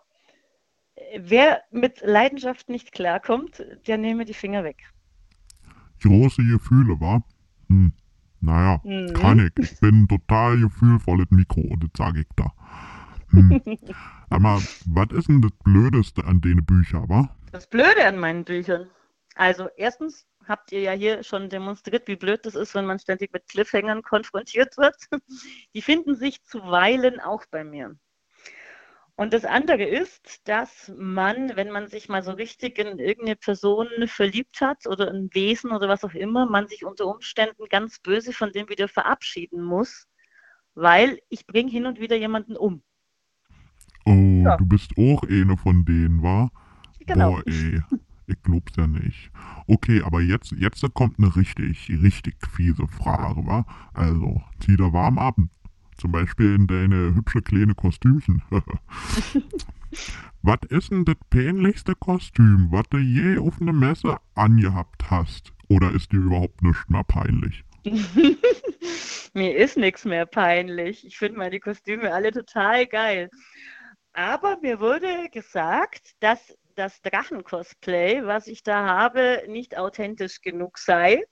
[1.18, 4.84] wer mit Leidenschaft nicht klarkommt, der nehme die Finger weg.
[6.02, 7.24] Große Gefühle, wa?
[7.70, 7.94] Hm.
[8.42, 9.14] Naja, mhm.
[9.14, 9.72] kann ich.
[9.72, 12.52] Ich bin total gefühlvolles Mikro, das sage ich da.
[13.30, 13.62] Hm.
[14.30, 17.30] Aber was ist denn das Blödeste an den Büchern, wa?
[17.52, 18.88] Das Blöde an meinen Büchern?
[19.36, 23.32] Also, erstens habt ihr ja hier schon demonstriert, wie blöd das ist, wenn man ständig
[23.32, 24.96] mit Cliffhangern konfrontiert wird.
[25.74, 27.96] Die finden sich zuweilen auch bei mir.
[29.16, 33.88] Und das andere ist, dass man, wenn man sich mal so richtig in irgendeine Person
[34.08, 38.34] verliebt hat oder ein Wesen oder was auch immer, man sich unter Umständen ganz böse
[38.34, 40.08] von dem wieder verabschieden muss,
[40.74, 42.82] weil ich bringe hin und wieder jemanden um.
[44.06, 44.58] Oh, ja.
[44.58, 46.50] du bist auch eine von denen, wa?
[47.00, 47.34] Genau.
[47.34, 47.82] Boah, ey.
[48.26, 49.32] Ich glaub's ja nicht.
[49.68, 53.66] Okay, aber jetzt, jetzt kommt eine richtig, richtig fiese Frage, wa?
[53.94, 55.36] Also, zieh da warm ab.
[55.98, 58.42] Zum Beispiel in deine hübsche kleine Kostümchen.
[60.42, 65.54] was ist denn das peinlichste Kostüm, was du je auf einer Messe angehabt hast?
[65.70, 67.64] Oder ist dir überhaupt nichts mehr peinlich?
[69.34, 71.06] Mir ist nichts mehr peinlich.
[71.06, 73.30] Ich finde meine Kostüme alle total geil.
[74.14, 81.24] Aber mir wurde gesagt, dass das Drachen-Cosplay, was ich da habe, nicht authentisch genug sei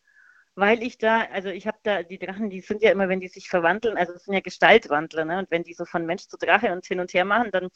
[0.56, 3.28] weil ich da, also ich habe da, die Drachen, die sind ja immer, wenn die
[3.28, 5.40] sich verwandeln, also es sind ja Gestaltwandler, ne?
[5.40, 7.70] Und wenn die so von Mensch zu Drache und hin und her machen, dann,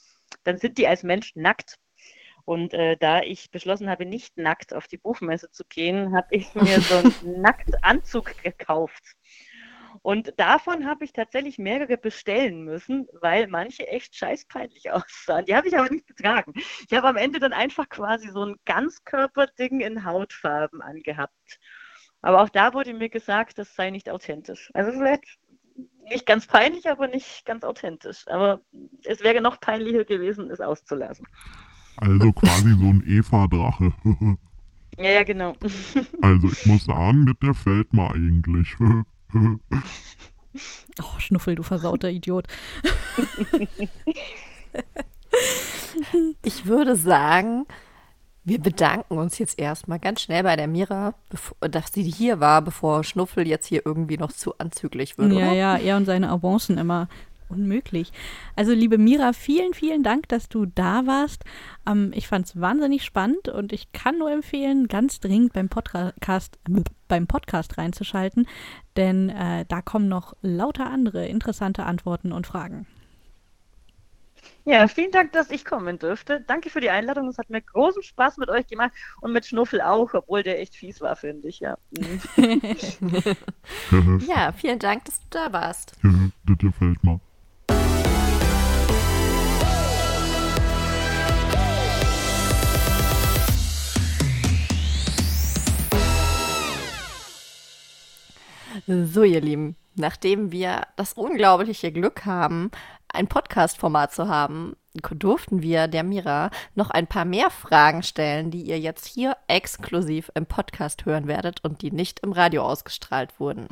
[0.43, 1.77] dann sind die als Mensch nackt.
[2.43, 6.53] Und äh, da ich beschlossen habe, nicht nackt auf die Buchmesse zu gehen, habe ich
[6.53, 9.15] mir so einen Nacktanzug gekauft.
[10.01, 15.45] Und davon habe ich tatsächlich mehrere bestellen müssen, weil manche echt scheißpeinlich aussahen.
[15.45, 16.53] Die habe ich aber nicht getragen.
[16.87, 21.59] Ich habe am Ende dann einfach quasi so ein Ganzkörperding in Hautfarben angehabt.
[22.25, 24.71] Aber auch da wurde mir gesagt, das sei nicht authentisch.
[24.73, 25.37] Also vielleicht
[26.09, 28.27] nicht ganz peinlich, aber nicht ganz authentisch.
[28.27, 28.61] Aber
[29.03, 31.27] es wäre noch peinlicher gewesen, es auszulassen.
[31.97, 33.93] Also quasi so ein Eva-Drache.
[34.97, 35.55] ja, ja, genau.
[36.23, 38.75] also ich muss sagen, mit der fällt mir eigentlich.
[40.99, 42.47] oh, Schnuffel, du versauter Idiot.
[46.41, 47.67] ich würde sagen,
[48.45, 51.15] wir bedanken uns jetzt erstmal ganz schnell bei der Mira,
[51.59, 55.33] dass sie hier war, bevor Schnuffel jetzt hier irgendwie noch zu anzüglich wird.
[55.33, 55.53] Ja, oder?
[55.53, 57.07] ja, er und seine Avancen immer
[57.49, 58.11] unmöglich.
[58.55, 61.43] Also, liebe Mira, vielen, vielen Dank, dass du da warst.
[61.87, 66.59] Ähm, ich fand es wahnsinnig spannend und ich kann nur empfehlen, ganz dringend beim Podcast,
[67.07, 68.47] beim Podcast reinzuschalten,
[68.95, 72.85] denn äh, da kommen noch lauter andere interessante Antworten und Fragen.
[74.65, 76.43] Ja, vielen Dank, dass ich kommen durfte.
[76.47, 77.27] Danke für die Einladung.
[77.27, 78.91] Es hat mir großen Spaß mit euch gemacht
[79.21, 81.77] und mit Schnuffel auch, obwohl der echt fies war, finde ich, ja.
[84.27, 85.93] ja, vielen Dank, dass du da warst.
[86.03, 86.11] Ja,
[86.45, 87.19] das gefällt mir.
[98.87, 102.71] So, ihr Lieben, nachdem wir das unglaubliche Glück haben,
[103.15, 108.63] ein Podcast-Format zu haben, durften wir der Mira noch ein paar mehr Fragen stellen, die
[108.63, 113.67] ihr jetzt hier exklusiv im Podcast hören werdet und die nicht im Radio ausgestrahlt wurden.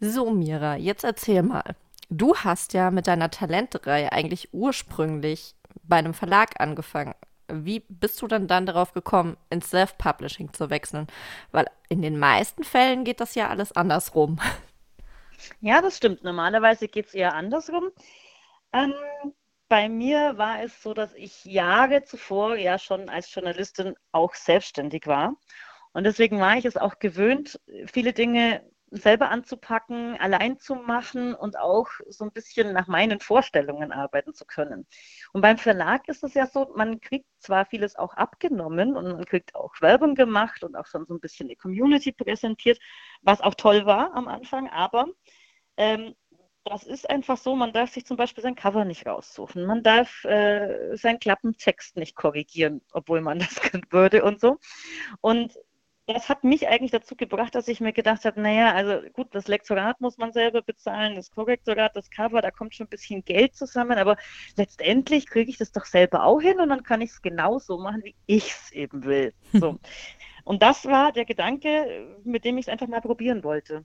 [0.00, 1.76] So, Mira, jetzt erzähl mal.
[2.08, 7.14] Du hast ja mit deiner Talentreihe eigentlich ursprünglich bei einem Verlag angefangen.
[7.48, 11.08] Wie bist du dann dann darauf gekommen, ins Self-Publishing zu wechseln?
[11.50, 14.38] Weil in den meisten Fällen geht das ja alles andersrum.
[15.60, 16.22] Ja, das stimmt.
[16.22, 17.90] Normalerweise geht es eher andersrum.
[18.72, 18.94] Ähm,
[19.68, 25.06] bei mir war es so, dass ich Jahre zuvor ja schon als Journalistin auch selbstständig
[25.06, 25.36] war.
[25.92, 31.56] Und deswegen war ich es auch gewöhnt, viele Dinge selber anzupacken, allein zu machen und
[31.56, 34.86] auch so ein bisschen nach meinen Vorstellungen arbeiten zu können.
[35.32, 39.24] Und beim Verlag ist es ja so, man kriegt zwar vieles auch abgenommen und man
[39.24, 42.80] kriegt auch Werbung gemacht und auch schon so ein bisschen die Community präsentiert,
[43.22, 45.06] was auch toll war am Anfang, aber
[45.76, 46.14] ähm,
[46.64, 49.64] das ist einfach so, man darf sich zum Beispiel sein Cover nicht raussuchen.
[49.66, 54.58] Man darf äh, seinen Klappentext nicht korrigieren, obwohl man das können würde und so.
[55.20, 55.58] Und
[56.06, 59.48] das hat mich eigentlich dazu gebracht, dass ich mir gedacht habe, naja, also gut, das
[59.48, 63.54] Lektorat muss man selber bezahlen, das Korrektorat, das Cover, da kommt schon ein bisschen Geld
[63.54, 64.16] zusammen, aber
[64.56, 68.02] letztendlich kriege ich das doch selber auch hin und dann kann ich es genauso machen,
[68.02, 69.32] wie ich es eben will.
[69.52, 69.78] So.
[70.44, 73.84] und das war der Gedanke, mit dem ich es einfach mal probieren wollte.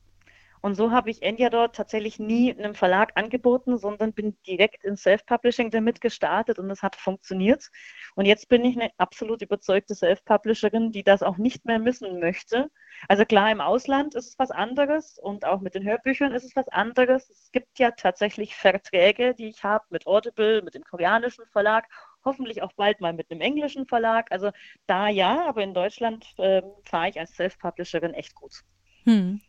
[0.65, 4.97] Und so habe ich Enya dort tatsächlich nie einem Verlag angeboten, sondern bin direkt in
[4.97, 7.69] Self-Publishing damit gestartet und es hat funktioniert.
[8.15, 12.71] Und jetzt bin ich eine absolut überzeugte Self-Publisherin, die das auch nicht mehr missen möchte.
[13.07, 16.55] Also klar, im Ausland ist es was anderes und auch mit den Hörbüchern ist es
[16.55, 17.29] was anderes.
[17.29, 21.85] Es gibt ja tatsächlich Verträge, die ich habe mit Audible, mit dem koreanischen Verlag,
[22.23, 24.31] hoffentlich auch bald mal mit einem englischen Verlag.
[24.31, 24.49] Also
[24.87, 28.63] da ja, aber in Deutschland äh, fahre ich als Self-Publisherin echt gut.
[29.03, 29.41] Hm.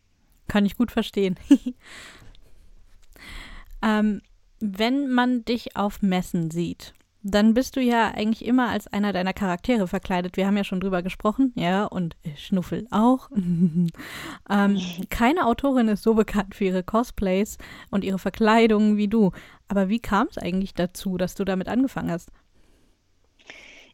[0.47, 1.35] Kann ich gut verstehen.
[3.81, 4.21] ähm,
[4.59, 6.93] wenn man dich auf Messen sieht,
[7.23, 10.37] dann bist du ja eigentlich immer als einer deiner Charaktere verkleidet.
[10.37, 13.29] Wir haben ja schon drüber gesprochen, ja, und Schnuffel auch.
[14.49, 17.57] ähm, keine Autorin ist so bekannt für ihre Cosplays
[17.91, 19.31] und ihre Verkleidungen wie du.
[19.67, 22.31] Aber wie kam es eigentlich dazu, dass du damit angefangen hast?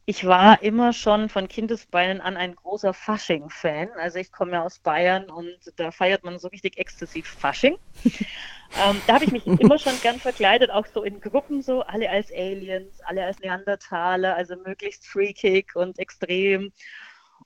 [0.06, 3.89] Ich war immer schon von Kindesbeinen an ein großer Fasching-Fan.
[3.91, 7.78] Also ich komme ja aus Bayern und da feiert man so richtig exzessiv Fasching.
[8.04, 12.10] ähm, da habe ich mich immer schon gern verkleidet, auch so in Gruppen so, alle
[12.10, 16.74] als Aliens, alle als Neandertaler, also möglichst freakig und extrem.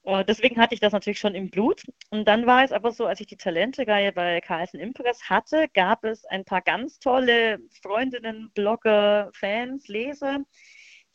[0.01, 1.84] Und deswegen hatte ich das natürlich schon im Blut.
[2.10, 6.03] Und dann war es aber so, als ich die Talente-Reihe bei Carlsen Impress hatte, gab
[6.05, 10.39] es ein paar ganz tolle Freundinnen, Blogger, Fans, Leser,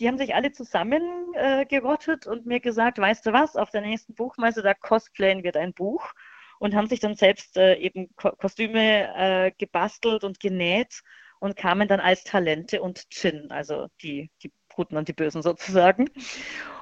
[0.02, 4.14] die haben sich alle zusammengerottet äh, und mir gesagt, weißt du was, auf der nächsten
[4.14, 6.12] Buchmesse, da cosplayen wir dein Buch.
[6.58, 11.02] Und haben sich dann selbst äh, eben Ko Kostüme äh, gebastelt und genäht
[11.38, 16.10] und kamen dann als Talente und Chin, also die, die Guten und die Bösen sozusagen.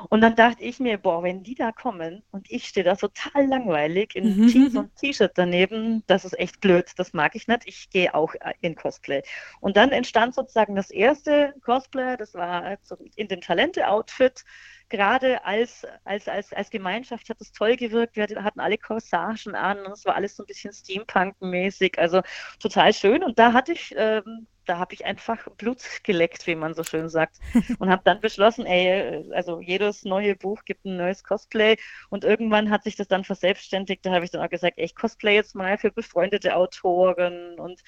[0.08, 3.46] Und dann dachte ich mir, boah, wenn die da kommen und ich stehe da total
[3.46, 4.48] langweilig in mhm.
[4.48, 8.34] Jeans und T-Shirt daneben, das ist echt blöd, das mag ich nicht, ich gehe auch
[8.34, 9.22] äh, in Cosplay.
[9.60, 12.78] Und dann entstand sozusagen das erste Cosplay, das war
[13.16, 14.44] in dem Talente-Outfit,
[14.90, 18.16] gerade als, als, als, als Gemeinschaft hat es toll gewirkt.
[18.16, 22.20] Wir hatten alle Corsagen an und es war alles so ein bisschen Steampunk-mäßig, also
[22.58, 23.22] total schön.
[23.24, 27.08] Und da hatte ich ähm, da habe ich einfach Blut geleckt, wie man so schön
[27.08, 27.38] sagt.
[27.80, 31.76] Und habe dann beschlossen, ey, also jedes neue Buch gibt ein neues Cosplay.
[32.08, 34.06] Und irgendwann hat sich das dann verselbstständigt.
[34.06, 37.80] Da habe ich dann auch gesagt, ey, ich cosplay jetzt mal für befreundete Autoren und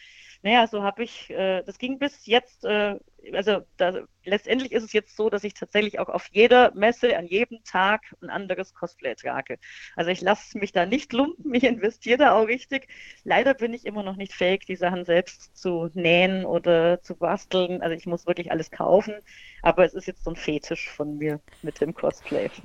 [0.43, 2.99] naja, so habe ich, äh, das ging bis jetzt, äh,
[3.32, 7.26] also da, letztendlich ist es jetzt so, dass ich tatsächlich auch auf jeder Messe, an
[7.26, 9.59] jedem Tag ein anderes Cosplay trage.
[9.95, 12.88] Also ich lasse mich da nicht lumpen, ich investiere da auch richtig.
[13.22, 17.80] Leider bin ich immer noch nicht fähig, die Sachen selbst zu nähen oder zu basteln.
[17.80, 19.14] Also ich muss wirklich alles kaufen.
[19.62, 22.51] Aber es ist jetzt so ein Fetisch von mir mit dem Cosplay.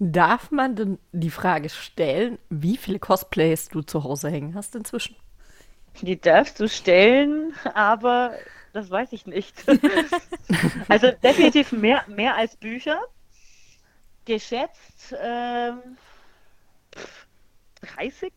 [0.00, 5.16] Darf man denn die Frage stellen, wie viele Cosplays du zu Hause hängen hast inzwischen?
[6.02, 8.32] Die darfst du stellen, aber
[8.72, 9.56] das weiß ich nicht.
[10.88, 13.00] also definitiv mehr, mehr als Bücher.
[14.24, 15.80] Geschätzt ähm,
[17.96, 18.32] 30.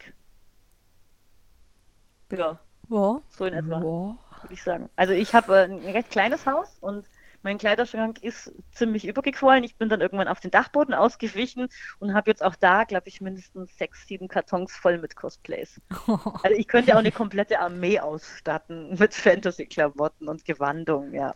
[2.31, 2.59] Ja.
[2.87, 3.21] Wow.
[3.29, 4.15] So in etwa, wow.
[4.41, 4.89] würde ich sagen.
[4.95, 7.05] Also ich habe ein recht kleines Haus und
[7.43, 9.63] mein Kleiderschrank ist ziemlich übergequollen.
[9.63, 11.67] Ich bin dann irgendwann auf den Dachboden ausgewichen
[11.99, 15.81] und habe jetzt auch da, glaube ich, mindestens sechs, sieben Kartons voll mit Cosplays.
[16.43, 21.35] Also ich könnte auch eine komplette Armee ausstatten mit Fantasy-Klamotten und Gewandung, ja.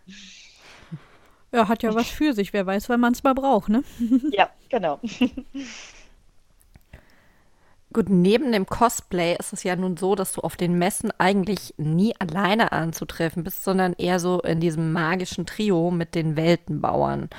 [1.52, 2.54] Ja, hat ja was für sich.
[2.54, 3.84] Wer weiß, wann man es mal braucht, ne?
[4.32, 5.00] ja, genau.
[7.96, 11.74] Gut, neben dem Cosplay ist es ja nun so, dass du auf den Messen eigentlich
[11.78, 17.30] nie alleine anzutreffen bist, sondern eher so in diesem magischen Trio mit den Weltenbauern.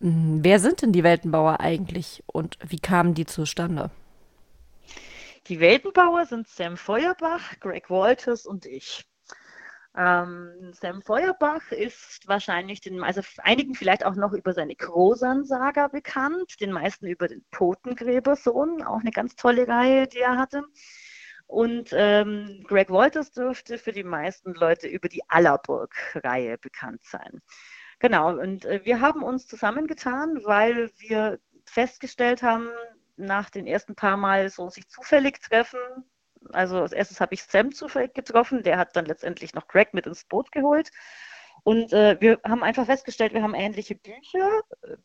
[0.00, 3.90] Hm, wer sind denn die Weltenbauer eigentlich und wie kamen die zustande?
[5.48, 9.09] Die Weltenbauer sind Sam Feuerbach, Greg Walters und ich.
[9.96, 16.60] Ähm, Sam Feuerbach ist wahrscheinlich den, also einigen vielleicht auch noch über seine Krosan-Saga bekannt,
[16.60, 20.62] den meisten über den Totengräbersohn, auch eine ganz tolle Reihe, die er hatte.
[21.46, 27.40] Und ähm, Greg Walters dürfte für die meisten Leute über die Allerburg-Reihe bekannt sein.
[27.98, 32.68] Genau, und äh, wir haben uns zusammengetan, weil wir festgestellt haben,
[33.16, 35.78] nach den ersten paar Mal so sich zufällig treffen,
[36.52, 40.06] also als erstes habe ich Sam zufällig getroffen, der hat dann letztendlich noch Greg mit
[40.06, 40.90] ins Boot geholt.
[41.62, 44.62] Und äh, wir haben einfach festgestellt, wir haben ähnliche Bücher,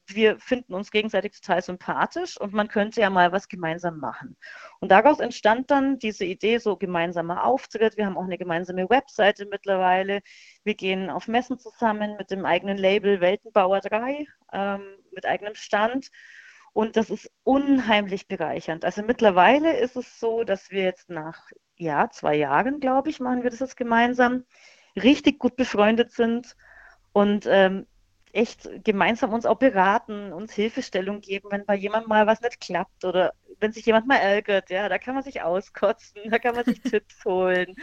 [0.07, 4.37] wir finden uns gegenseitig total sympathisch und man könnte ja mal was gemeinsam machen.
[4.79, 7.97] Und daraus entstand dann diese Idee, so gemeinsamer Auftritt.
[7.97, 10.21] Wir haben auch eine gemeinsame Webseite mittlerweile.
[10.63, 14.81] Wir gehen auf Messen zusammen mit dem eigenen Label Weltenbauer 3, ähm,
[15.11, 16.09] mit eigenem Stand
[16.75, 18.83] Und das ist unheimlich bereichernd.
[18.83, 23.43] Also mittlerweile ist es so, dass wir jetzt nach ja, zwei Jahren, glaube ich, machen
[23.43, 24.43] wir das jetzt gemeinsam,
[25.01, 26.57] richtig gut befreundet sind
[27.13, 27.87] und ähm,
[28.35, 33.05] echt gemeinsam uns auch beraten, uns Hilfestellung geben, wenn bei jemandem mal was nicht klappt
[33.05, 36.65] oder wenn sich jemand mal ärgert, ja, da kann man sich auskotzen, da kann man
[36.65, 37.75] sich Tipps holen.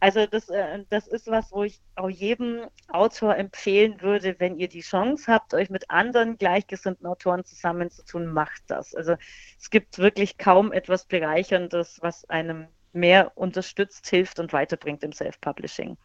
[0.00, 4.68] Also das, äh, das ist was, wo ich auch jedem Autor empfehlen würde, wenn ihr
[4.68, 8.96] die Chance habt, euch mit anderen gleichgesinnten Autoren zusammenzutun, macht das.
[8.96, 9.14] Also
[9.58, 15.96] es gibt wirklich kaum etwas Bereicherndes, was einem mehr unterstützt, hilft und weiterbringt im Self-Publishing.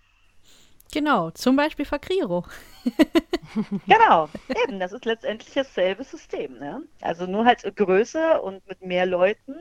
[0.93, 2.45] Genau, zum Beispiel Fakriro.
[3.87, 4.29] genau,
[4.63, 6.57] eben, das ist letztendlich dasselbe System.
[6.59, 6.83] Ne?
[7.01, 9.55] Also nur halt größer und mit mehr Leuten.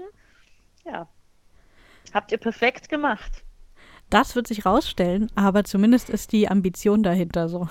[0.85, 1.09] Ja,
[2.15, 3.43] habt ihr perfekt gemacht.
[4.09, 7.69] Das wird sich rausstellen, aber zumindest ist die Ambition dahinter so.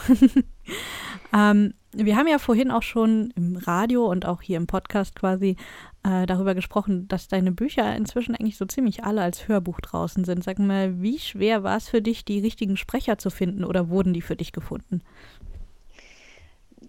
[1.35, 5.55] ähm, wir haben ja vorhin auch schon im Radio und auch hier im Podcast quasi
[6.03, 10.43] äh, darüber gesprochen, dass deine Bücher inzwischen eigentlich so ziemlich alle als Hörbuch draußen sind.
[10.43, 14.13] Sag mal, wie schwer war es für dich, die richtigen Sprecher zu finden oder wurden
[14.13, 15.01] die für dich gefunden?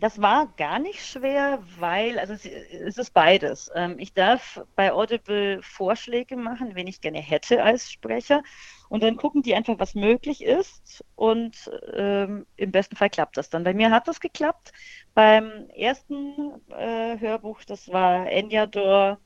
[0.01, 3.70] Das war gar nicht schwer, weil, also es, ist beides.
[3.74, 8.42] Ähm, ich darf bei Audible Vorschläge machen, wen ich gerne hätte als Sprecher.
[8.88, 11.05] Und dann gucken die einfach, was möglich ist.
[11.14, 13.64] Und ähm, im besten Fall klappt das dann.
[13.64, 14.72] Bei mir hat das geklappt.
[15.14, 19.18] Beim ersten äh, Hörbuch, das war Enyador,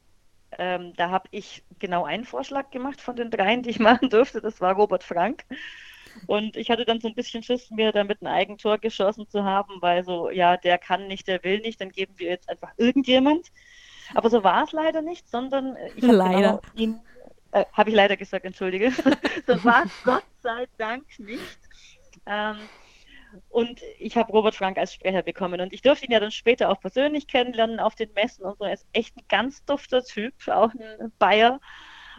[0.59, 4.41] ähm, da habe ich genau einen Vorschlag gemacht von den dreien, die ich machen durfte.
[4.41, 5.45] Das war Robert Frank.
[6.27, 9.81] Und ich hatte dann so ein bisschen Schiss, mir damit ein Eigentor geschossen zu haben,
[9.81, 13.49] weil so, ja, der kann nicht, der will nicht, dann geben wir jetzt einfach irgendjemand.
[14.15, 17.01] Aber so war es leider nicht, sondern ich habe genau ihn,
[17.53, 18.91] äh, habe ich leider gesagt, entschuldige.
[19.47, 21.61] so war es Gott sei Dank nicht.
[22.27, 22.57] Ähm,
[23.49, 25.61] und ich habe Robert Frank als Sprecher bekommen.
[25.61, 28.65] Und ich durfte ihn ja dann später auch persönlich kennenlernen auf den Messen und so.
[28.65, 31.61] Er ist echt ein ganz dufter Typ, auch ein Bayer,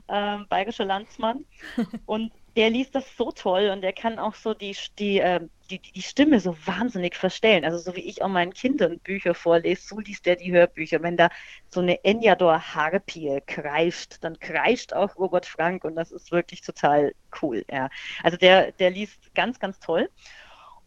[0.07, 1.45] ähm, bayerischer Landsmann.
[2.05, 5.39] Und der liest das so toll und der kann auch so die, die, äh,
[5.69, 7.63] die, die Stimme so wahnsinnig verstellen.
[7.63, 11.01] Also so wie ich auch meinen Kindern Bücher vorlese, so liest der die Hörbücher.
[11.01, 11.29] Wenn da
[11.69, 17.13] so eine Enyador Harpie kreischt, dann kreischt auch Robert Frank und das ist wirklich total
[17.41, 17.63] cool.
[17.71, 17.89] Ja.
[18.21, 20.09] Also der, der liest ganz, ganz toll.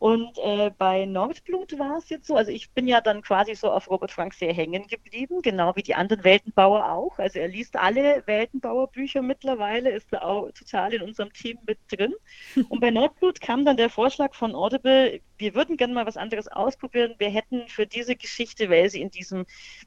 [0.05, 3.71] Und äh, bei Nordblut war es jetzt so, also ich bin ja dann quasi so
[3.71, 7.19] auf Robert Frank sehr hängen geblieben, genau wie die anderen Weltenbauer auch.
[7.19, 11.79] Also er liest alle Weltenbauer Bücher mittlerweile, ist er auch total in unserem Team mit
[11.91, 12.13] drin.
[12.69, 16.49] Und bei Nordblut kam dann der Vorschlag von Audible, wir würden gerne mal was anderes
[16.49, 17.15] ausprobieren.
[17.17, 19.47] Wir hätten für diese Geschichte, weil sie in diesem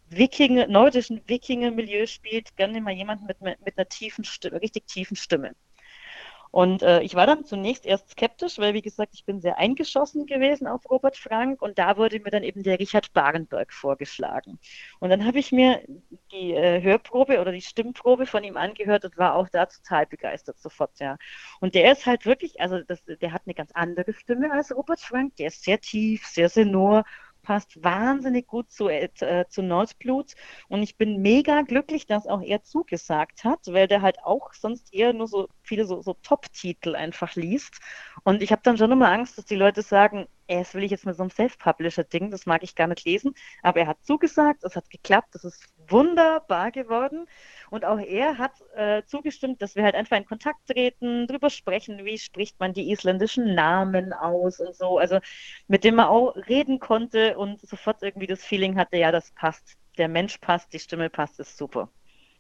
[0.10, 5.54] Wikinger, nordischen Wikinger-Milieu spielt, gerne mal jemanden mit, mit einer tiefen Stimme, richtig tiefen Stimme.
[6.58, 10.26] Und äh, ich war dann zunächst erst skeptisch, weil, wie gesagt, ich bin sehr eingeschossen
[10.26, 14.58] gewesen auf Robert Frank und da wurde mir dann eben der Richard Barenberg vorgeschlagen.
[15.00, 15.84] Und dann habe ich mir
[16.32, 20.58] die äh, Hörprobe oder die Stimmprobe von ihm angehört und war auch da total begeistert
[20.60, 21.20] sofort, ja.
[21.60, 25.00] Und der ist halt wirklich, also das, der hat eine ganz andere Stimme als Robert
[25.00, 27.04] Frank, der ist sehr tief, sehr sonor
[27.48, 29.10] passt wahnsinnig gut zu, äh,
[29.48, 30.34] zu Nordblut.
[30.68, 34.94] Und ich bin mega glücklich, dass auch er zugesagt hat, weil der halt auch sonst
[34.94, 37.80] eher nur so viele so, so Top-Titel einfach liest.
[38.24, 40.92] Und ich habe dann schon immer Angst, dass die Leute sagen, ey, das will ich
[40.92, 43.34] jetzt mit so einem Self-Publisher-Ding, das mag ich gar nicht lesen.
[43.64, 47.28] Aber er hat zugesagt, es hat geklappt, das ist wunderbar geworden.
[47.70, 52.06] Und auch er hat äh, zugestimmt, dass wir halt einfach in Kontakt treten, drüber sprechen,
[52.06, 54.98] wie spricht man die isländischen Namen aus und so.
[54.98, 55.20] Also
[55.68, 59.76] mit dem man auch reden konnte und sofort irgendwie das Feeling hatte, ja, das passt.
[59.98, 61.90] Der Mensch passt, die Stimme passt, ist super.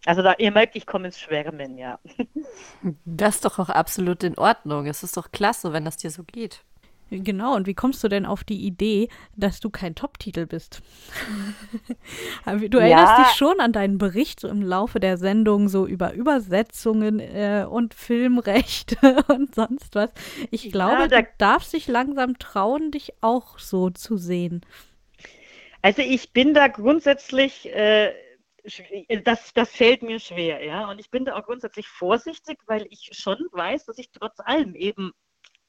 [0.07, 1.99] Also da, ihr merkt, ich komme ins Schwärmen, ja.
[3.03, 4.85] Das ist doch auch absolut in Ordnung.
[4.85, 6.63] Es ist doch klasse, wenn das dir so geht.
[7.09, 10.81] Genau, und wie kommst du denn auf die Idee, dass du kein Top-Titel bist?
[12.45, 13.23] du erinnerst ja.
[13.25, 17.93] dich schon an deinen Bericht so im Laufe der Sendung so über Übersetzungen äh, und
[17.93, 20.11] Filmrechte und sonst was.
[20.51, 24.61] Ich glaube, ja, du darfst dich langsam trauen, dich auch so zu sehen.
[25.81, 28.13] Also ich bin da grundsätzlich, äh,
[29.23, 30.89] das, das fällt mir schwer, ja.
[30.89, 34.75] Und ich bin da auch grundsätzlich vorsichtig, weil ich schon weiß, dass ich trotz allem
[34.75, 35.11] eben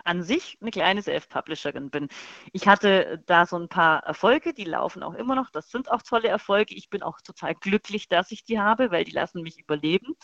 [0.05, 2.09] an sich eine kleine Self-Publisherin bin.
[2.53, 5.51] Ich hatte da so ein paar Erfolge, die laufen auch immer noch.
[5.51, 6.75] Das sind auch tolle Erfolge.
[6.75, 10.15] Ich bin auch total glücklich, dass ich die habe, weil die lassen mich überleben.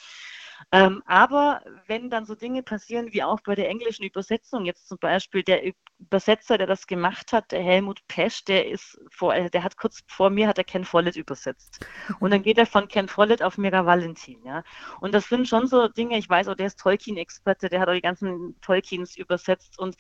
[0.73, 4.99] Ähm, aber wenn dann so Dinge passieren wie auch bei der englischen Übersetzung, jetzt zum
[4.99, 5.63] Beispiel der
[5.99, 10.03] Übersetzer, der das gemacht hat, der Helmut Pesch, der ist vor, äh, der hat kurz
[10.07, 11.87] vor mir hat er Ken Follett übersetzt.
[12.21, 14.63] Und dann geht er von Ken Follett auf Mira Valentin, ja.
[15.01, 17.95] Und das sind schon so Dinge, ich weiß auch, der ist Tolkien-Experte, der hat auch
[17.95, 19.97] die ganzen Tolkiens übersetzt und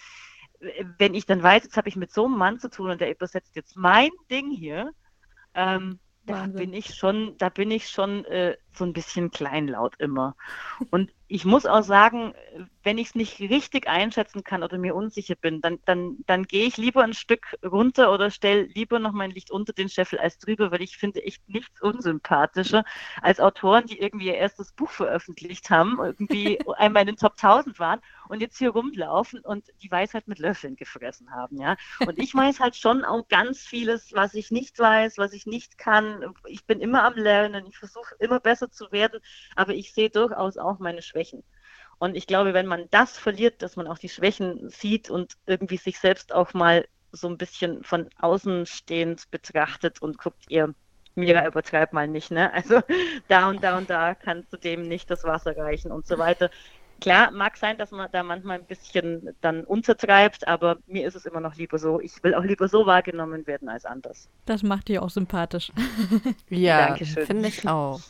[0.60, 3.00] äh, wenn ich dann weiß, jetzt habe ich mit so einem Mann zu tun und
[3.00, 4.92] der übersetzt jetzt mein Ding hier,
[5.54, 10.36] ähm, da bin ich schon, da bin ich schon äh, so ein bisschen kleinlaut immer.
[10.90, 12.34] Und ich muss auch sagen,
[12.82, 16.66] wenn ich es nicht richtig einschätzen kann oder mir unsicher bin, dann, dann, dann gehe
[16.66, 20.38] ich lieber ein Stück runter oder stelle lieber noch mein Licht unter den Scheffel als
[20.38, 22.84] drüber, weil ich finde echt nichts unsympathischer
[23.22, 27.78] als Autoren, die irgendwie ihr erstes Buch veröffentlicht haben, irgendwie einmal in den Top 1000
[27.78, 31.76] waren und jetzt hier rumlaufen und die Weisheit mit Löffeln gefressen haben, ja.
[32.06, 35.78] Und ich weiß halt schon auch ganz vieles, was ich nicht weiß, was ich nicht
[35.78, 36.34] kann.
[36.46, 39.20] Ich bin immer am Lernen, ich versuche immer besser zu werden,
[39.56, 41.23] aber ich sehe durchaus auch meine Schwächen.
[41.98, 45.76] Und ich glaube, wenn man das verliert, dass man auch die Schwächen sieht und irgendwie
[45.76, 50.74] sich selbst auch mal so ein bisschen von außen stehend betrachtet und guckt, ihr
[51.14, 52.52] Mira, übertreib mal nicht, ne?
[52.52, 52.80] Also
[53.28, 56.50] da und da und da kannst du dem nicht das Wasser reichen und so weiter.
[57.00, 61.26] Klar, mag sein, dass man da manchmal ein bisschen dann untertreibt, aber mir ist es
[61.26, 62.00] immer noch lieber so.
[62.00, 64.28] Ich will auch lieber so wahrgenommen werden als anders.
[64.46, 65.72] Das macht dich auch sympathisch.
[66.48, 68.00] ja, finde ich auch.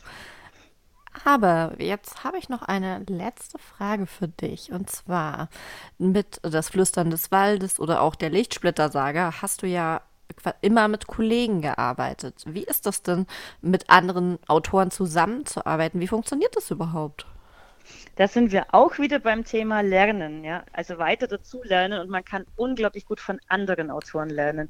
[1.23, 4.71] Aber jetzt habe ich noch eine letzte Frage für dich.
[4.71, 5.49] Und zwar
[5.97, 10.01] mit Das Flüstern des Waldes oder auch der Lichtsplittersaga hast du ja
[10.61, 12.43] immer mit Kollegen gearbeitet.
[12.47, 13.25] Wie ist das denn,
[13.61, 15.99] mit anderen Autoren zusammenzuarbeiten?
[15.99, 17.25] Wie funktioniert das überhaupt?
[18.15, 20.63] Da sind wir auch wieder beim Thema Lernen, ja.
[20.73, 24.69] Also weiter dazu lernen und man kann unglaublich gut von anderen Autoren lernen.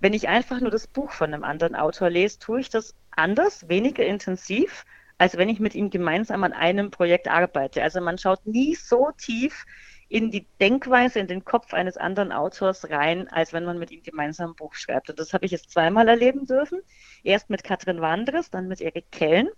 [0.00, 3.68] Wenn ich einfach nur das Buch von einem anderen Autor lese, tue ich das anders,
[3.68, 4.84] weniger intensiv,
[5.18, 7.82] als wenn ich mit ihm gemeinsam an einem Projekt arbeite.
[7.82, 9.64] Also man schaut nie so tief
[10.08, 14.02] in die Denkweise, in den Kopf eines anderen Autors rein, als wenn man mit ihm
[14.02, 15.10] gemeinsam ein Buch schreibt.
[15.10, 16.80] Und das habe ich jetzt zweimal erleben dürfen.
[17.24, 19.48] Erst mit Katrin Wandres, dann mit Erik Kellen.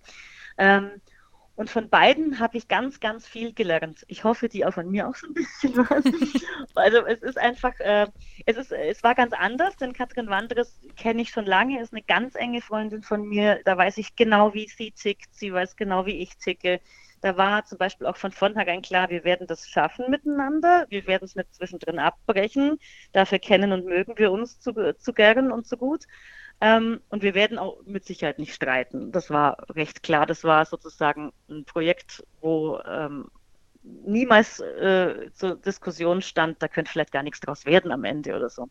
[0.56, 0.90] Ähm,
[1.58, 4.04] und von beiden habe ich ganz, ganz viel gelernt.
[4.06, 6.04] Ich hoffe, die auch von mir auch so ein bisschen was.
[6.76, 8.06] also es ist einfach, äh,
[8.46, 12.02] es ist, es war ganz anders, denn Katrin Wandres kenne ich schon lange, ist eine
[12.02, 13.60] ganz enge Freundin von mir.
[13.64, 15.34] Da weiß ich genau, wie sie tickt.
[15.34, 16.80] Sie weiß genau, wie ich ticke.
[17.22, 20.86] Da war zum Beispiel auch von vornherein klar, wir werden das schaffen miteinander.
[20.90, 22.78] Wir werden es nicht zwischendrin abbrechen.
[23.10, 26.04] Dafür kennen und mögen wir uns zu, zu gern und zu gut.
[26.60, 29.12] Ähm, und wir werden auch mit Sicherheit nicht streiten.
[29.12, 30.26] Das war recht klar.
[30.26, 33.30] Das war sozusagen ein Projekt, wo ähm,
[33.82, 38.50] niemals äh, zur Diskussion stand, da könnte vielleicht gar nichts draus werden am Ende oder
[38.50, 38.68] so.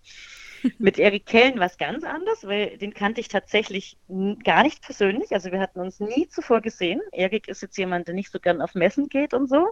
[0.79, 3.97] Mit Erik Kellen war es ganz anders, weil den kannte ich tatsächlich
[4.43, 5.31] gar nicht persönlich.
[5.31, 7.01] Also wir hatten uns nie zuvor gesehen.
[7.11, 9.69] Erik ist jetzt jemand, der nicht so gern auf Messen geht und so.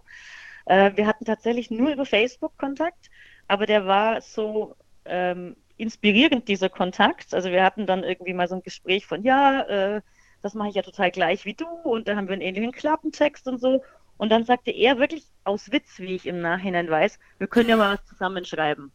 [0.65, 3.09] Äh, wir hatten tatsächlich nur über Facebook Kontakt,
[3.47, 7.33] aber der war so ähm, inspirierend, dieser Kontakt.
[7.33, 10.01] Also wir hatten dann irgendwie mal so ein Gespräch von, ja, äh,
[10.41, 13.47] das mache ich ja total gleich wie du und da haben wir einen ähnlichen Klappentext
[13.47, 13.83] und so.
[14.17, 17.75] Und dann sagte er wirklich aus Witz, wie ich im Nachhinein weiß, wir können ja
[17.75, 18.91] mal was zusammenschreiben.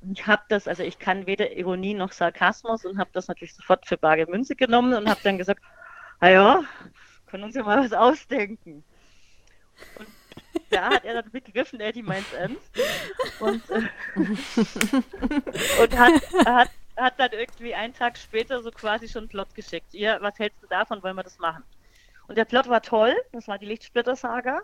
[0.00, 3.54] Und ich habe das, also ich kann weder Ironie noch Sarkasmus und habe das natürlich
[3.54, 5.62] sofort für bare Münze genommen und habe dann gesagt,
[6.20, 6.62] naja,
[7.26, 8.82] können uns ja mal was ausdenken.
[9.98, 10.08] Und
[10.70, 12.70] da hat er dann begriffen, Eddie meint ernst.
[13.40, 13.82] Und, äh,
[15.82, 19.94] und hat, hat, hat dann irgendwie einen Tag später so quasi schon einen Plot geschickt.
[19.94, 21.64] Ihr, was hältst du davon, wollen wir das machen?
[22.28, 24.60] Und der Plot war toll, das war die Lichtsplitter-Saga.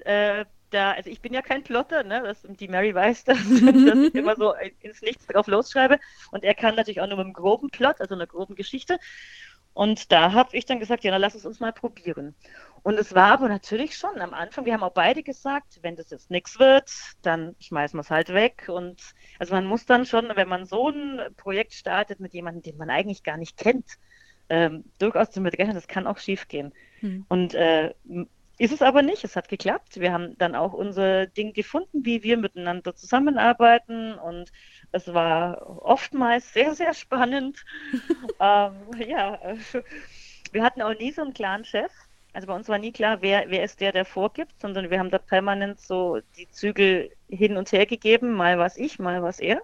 [0.00, 2.22] Äh, da, also ich bin ja kein Plotter, ne?
[2.22, 5.98] Das, die Mary weiß das, dass ich immer so ins Nichts drauf losschreibe.
[6.30, 8.98] Und er kann natürlich auch nur mit einem groben Plot, also einer groben Geschichte.
[9.74, 12.34] Und da habe ich dann gesagt, ja, dann lass es uns mal probieren.
[12.82, 16.10] Und es war aber natürlich schon am Anfang, wir haben auch beide gesagt, wenn das
[16.10, 16.90] jetzt nichts wird,
[17.22, 18.68] dann schmeißen wir es halt weg.
[18.68, 22.76] Und also man muss dann schon, wenn man so ein Projekt startet mit jemandem, den
[22.76, 23.98] man eigentlich gar nicht kennt,
[24.48, 26.72] ähm, durchaus damit rechnen, das kann auch schief gehen.
[27.00, 27.24] Hm.
[27.28, 27.94] Und äh,
[28.58, 29.98] ist es aber nicht, es hat geklappt.
[29.98, 34.52] Wir haben dann auch unser Ding gefunden, wie wir miteinander zusammenarbeiten und
[34.92, 37.64] es war oftmals sehr, sehr spannend.
[38.40, 38.74] ähm,
[39.06, 39.38] ja,
[40.52, 41.90] wir hatten auch nie so einen klaren Chef.
[42.32, 45.10] Also bei uns war nie klar, wer, wer ist der, der vorgibt, sondern wir haben
[45.10, 49.60] da permanent so die Zügel hin und her gegeben, mal was ich, mal was er.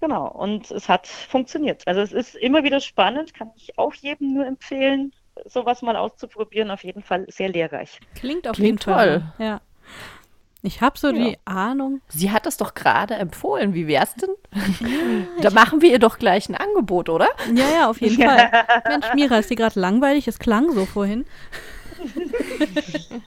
[0.00, 1.86] Genau, und es hat funktioniert.
[1.86, 5.12] Also es ist immer wieder spannend, kann ich auch jedem nur empfehlen,
[5.44, 6.70] sowas mal auszuprobieren.
[6.70, 8.00] Auf jeden Fall sehr lehrreich.
[8.14, 9.20] Klingt auf Klingt jeden Fall.
[9.36, 9.46] Toll.
[9.46, 9.60] Ja.
[10.66, 11.12] Ich habe so ja.
[11.12, 12.00] die Ahnung.
[12.08, 13.74] Sie hat es doch gerade empfohlen.
[13.74, 14.30] Wie wär's denn?
[15.42, 17.28] da machen wir ihr doch gleich ein Angebot, oder?
[17.54, 18.50] Ja, ja, auf jeden Fall.
[18.88, 20.26] Mensch, Mira, ist dir gerade langweilig?
[20.26, 21.26] Es klang so vorhin.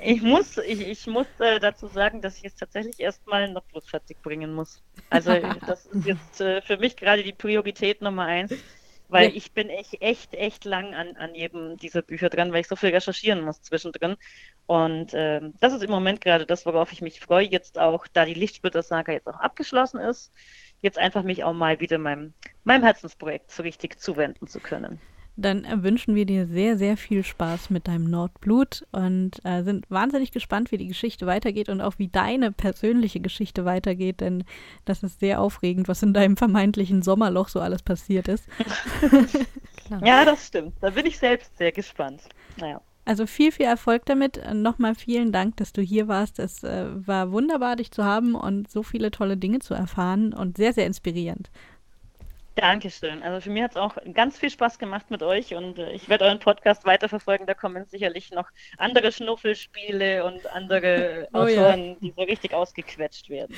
[0.00, 3.86] Ich muss, ich, ich muss äh, dazu sagen, dass ich es tatsächlich erstmal noch bloß
[3.86, 4.82] fertig bringen muss.
[5.10, 5.34] Also
[5.66, 8.54] das ist jetzt äh, für mich gerade die Priorität Nummer eins.
[9.08, 9.36] Weil ja.
[9.36, 12.76] ich bin echt, echt, echt lang an, an jedem dieser Bücher dran, weil ich so
[12.76, 14.16] viel recherchieren muss zwischendrin.
[14.66, 18.24] Und ähm, das ist im Moment gerade das, worauf ich mich freue, jetzt auch, da
[18.24, 20.32] die Lichtsplitter-Saga jetzt auch abgeschlossen ist,
[20.80, 22.32] jetzt einfach mich auch mal wieder meinem,
[22.64, 25.00] meinem Herzensprojekt so richtig zuwenden zu können.
[25.36, 30.30] Dann wünschen wir dir sehr, sehr viel Spaß mit deinem Nordblut und äh, sind wahnsinnig
[30.30, 34.44] gespannt, wie die Geschichte weitergeht und auch wie deine persönliche Geschichte weitergeht, denn
[34.84, 38.46] das ist sehr aufregend, was in deinem vermeintlichen Sommerloch so alles passiert ist.
[40.04, 40.74] ja, das stimmt.
[40.80, 42.22] Da bin ich selbst sehr gespannt.
[42.58, 42.80] Naja.
[43.06, 44.40] Also viel, viel Erfolg damit.
[44.54, 46.38] Nochmal vielen Dank, dass du hier warst.
[46.38, 50.56] Es äh, war wunderbar, dich zu haben und so viele tolle Dinge zu erfahren und
[50.56, 51.50] sehr, sehr inspirierend.
[52.54, 53.22] Dankeschön.
[53.22, 56.08] Also für mich hat es auch ganz viel Spaß gemacht mit euch und äh, ich
[56.08, 57.46] werde euren Podcast weiterverfolgen.
[57.46, 58.48] Da kommen sicherlich noch
[58.78, 61.96] andere Schnuffelspiele und andere oh, Autoren, ja.
[62.00, 63.56] die so richtig ausgequetscht werden.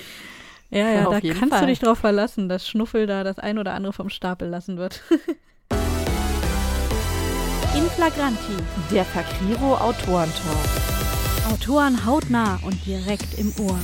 [0.70, 1.60] Ja, ja, da kannst Fall.
[1.60, 5.02] du dich drauf verlassen, dass Schnuffel da das ein oder andere vom Stapel lassen wird.
[7.76, 8.56] In Flagranti,
[8.90, 10.86] der Fakriro Autorentalk.
[11.52, 13.78] Autoren hautnah und direkt im Ohr.